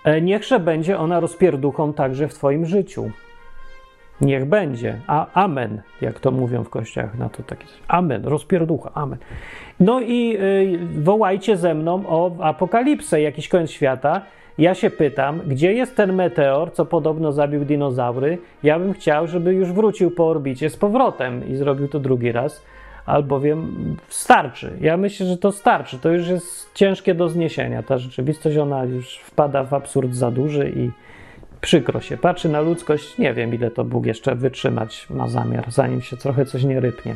[0.03, 3.11] E, niechże będzie ona rozpierduchą także w Twoim życiu.
[4.21, 5.01] Niech będzie.
[5.07, 7.65] A, amen, jak to mówią w kościołach na to takie.
[7.87, 9.19] Amen, rozpierducha, amen.
[9.79, 14.21] No i y, wołajcie ze mną o apokalipsę, jakiś koniec świata.
[14.57, 18.37] Ja się pytam, gdzie jest ten meteor, co podobno zabił dinozaury?
[18.63, 22.65] Ja bym chciał, żeby już wrócił po orbicie z powrotem i zrobił to drugi raz.
[23.07, 24.77] Albowiem starczy.
[24.81, 25.99] Ja myślę, że to starczy.
[25.99, 27.83] To już jest ciężkie do zniesienia.
[27.83, 30.91] Ta rzeczywistość, ona już wpada w absurd za duży i
[31.61, 33.17] przykro się patrzy na ludzkość.
[33.17, 37.15] Nie wiem, ile to Bóg jeszcze wytrzymać ma zamiar, zanim się trochę coś nie rypnie.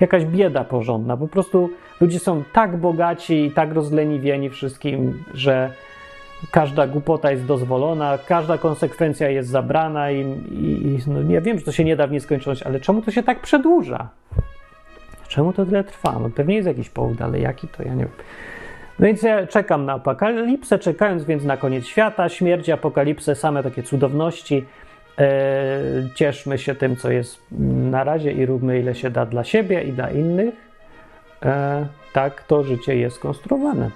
[0.00, 1.16] Jakaś bieda porządna.
[1.16, 1.70] Po prostu
[2.00, 5.72] ludzie są tak bogaci i tak rozleniwieni wszystkim, że
[6.50, 10.20] każda głupota jest dozwolona, każda konsekwencja jest zabrana i,
[10.60, 13.22] i no nie wiem, że to się nie da w nieskończoność, ale czemu to się
[13.22, 14.08] tak przedłuża?
[15.28, 16.18] Czemu to tyle trwa?
[16.22, 18.14] No pewnie jest jakiś powód, ale jaki to ja nie wiem.
[18.98, 23.82] No więc ja czekam na apokalipsę, czekając więc na koniec świata, śmierć, apokalipsę, same takie
[23.82, 24.64] cudowności.
[25.18, 25.80] E,
[26.14, 27.40] cieszmy się tym, co jest
[27.90, 30.54] na razie i róbmy ile się da dla siebie i dla innych.
[31.42, 33.90] E, tak to życie jest skonstruowane.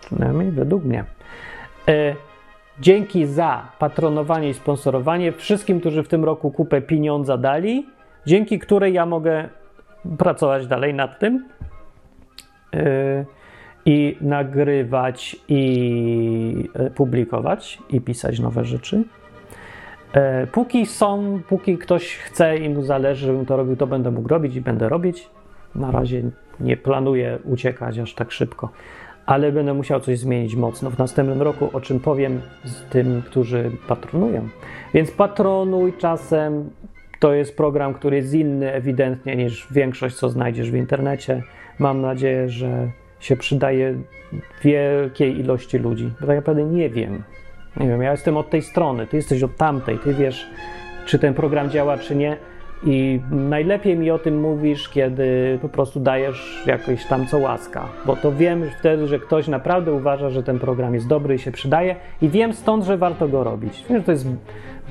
[0.00, 1.04] Przynajmniej według mnie.
[1.88, 2.14] E,
[2.80, 7.86] dzięki za patronowanie i sponsorowanie wszystkim, którzy w tym roku kupę pieniądza dali,
[8.26, 9.48] dzięki której ja mogę
[10.18, 11.44] pracować dalej nad tym.
[12.74, 13.24] E,
[13.86, 19.04] i nagrywać, i e, publikować, i pisać nowe rzeczy.
[20.12, 24.28] E, póki są, póki ktoś chce i mu zależy, żebym to robił, to będę mógł
[24.28, 25.28] robić i będę robić.
[25.74, 26.22] Na razie
[26.60, 28.68] nie planuję uciekać aż tak szybko,
[29.26, 33.70] ale będę musiał coś zmienić mocno w następnym roku, o czym powiem z tym, którzy
[33.88, 34.48] patronują.
[34.94, 36.70] Więc patronuj czasem.
[37.20, 41.42] To jest program, który jest inny ewidentnie niż większość, co znajdziesz w internecie.
[41.78, 42.90] Mam nadzieję, że
[43.20, 43.94] się przydaje
[44.62, 46.10] wielkiej ilości ludzi.
[46.20, 47.22] Bo tak naprawdę nie wiem.
[47.76, 50.46] Nie wiem, ja jestem od tej strony, ty jesteś od tamtej, ty wiesz,
[51.06, 52.36] czy ten program działa, czy nie.
[52.84, 58.16] I najlepiej mi o tym mówisz, kiedy po prostu dajesz jakoś tam co łaska, bo
[58.16, 61.96] to wiem wtedy, że ktoś naprawdę uważa, że ten program jest dobry i się przydaje,
[62.22, 63.84] i wiem stąd, że warto go robić.
[63.88, 64.26] Wiem, że to jest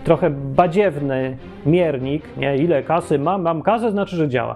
[0.03, 2.57] trochę badziewny miernik, nie?
[2.57, 3.41] Ile kasy mam?
[3.41, 4.55] Mam kasę, znaczy, że działa.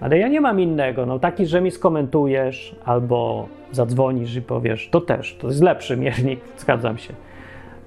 [0.00, 5.00] Ale ja nie mam innego, no taki, że mi skomentujesz albo zadzwonisz i powiesz, to
[5.00, 7.14] też, to jest lepszy miernik, zgadzam się.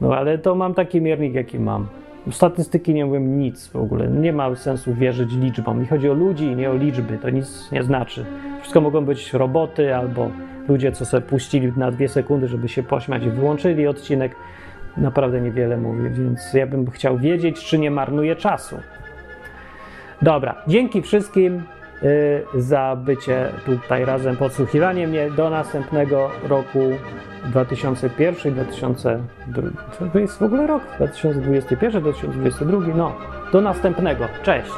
[0.01, 1.87] No ale to mam taki miernik, jaki mam.
[2.31, 4.07] Statystyki nie mówią nic w ogóle.
[4.07, 5.79] Nie ma sensu wierzyć liczbom.
[5.79, 7.17] Mi chodzi o ludzi, nie o liczby.
[7.17, 8.25] To nic nie znaczy.
[8.59, 10.29] Wszystko mogą być roboty albo
[10.67, 14.35] ludzie, co sobie puścili na dwie sekundy, żeby się pośmiać i wyłączyli odcinek.
[14.97, 18.79] Naprawdę niewiele mówię, więc ja bym chciał wiedzieć, czy nie marnuję czasu.
[20.21, 21.63] Dobra, dzięki wszystkim
[22.03, 25.31] y, za bycie tutaj razem, podsłuchiwanie mnie.
[25.31, 26.79] Do następnego roku
[27.45, 29.61] 2001, 2002.
[30.13, 32.95] To jest w ogóle rok 2021, 2022.
[32.95, 33.15] No,
[33.51, 34.25] do następnego.
[34.43, 34.71] Cześć.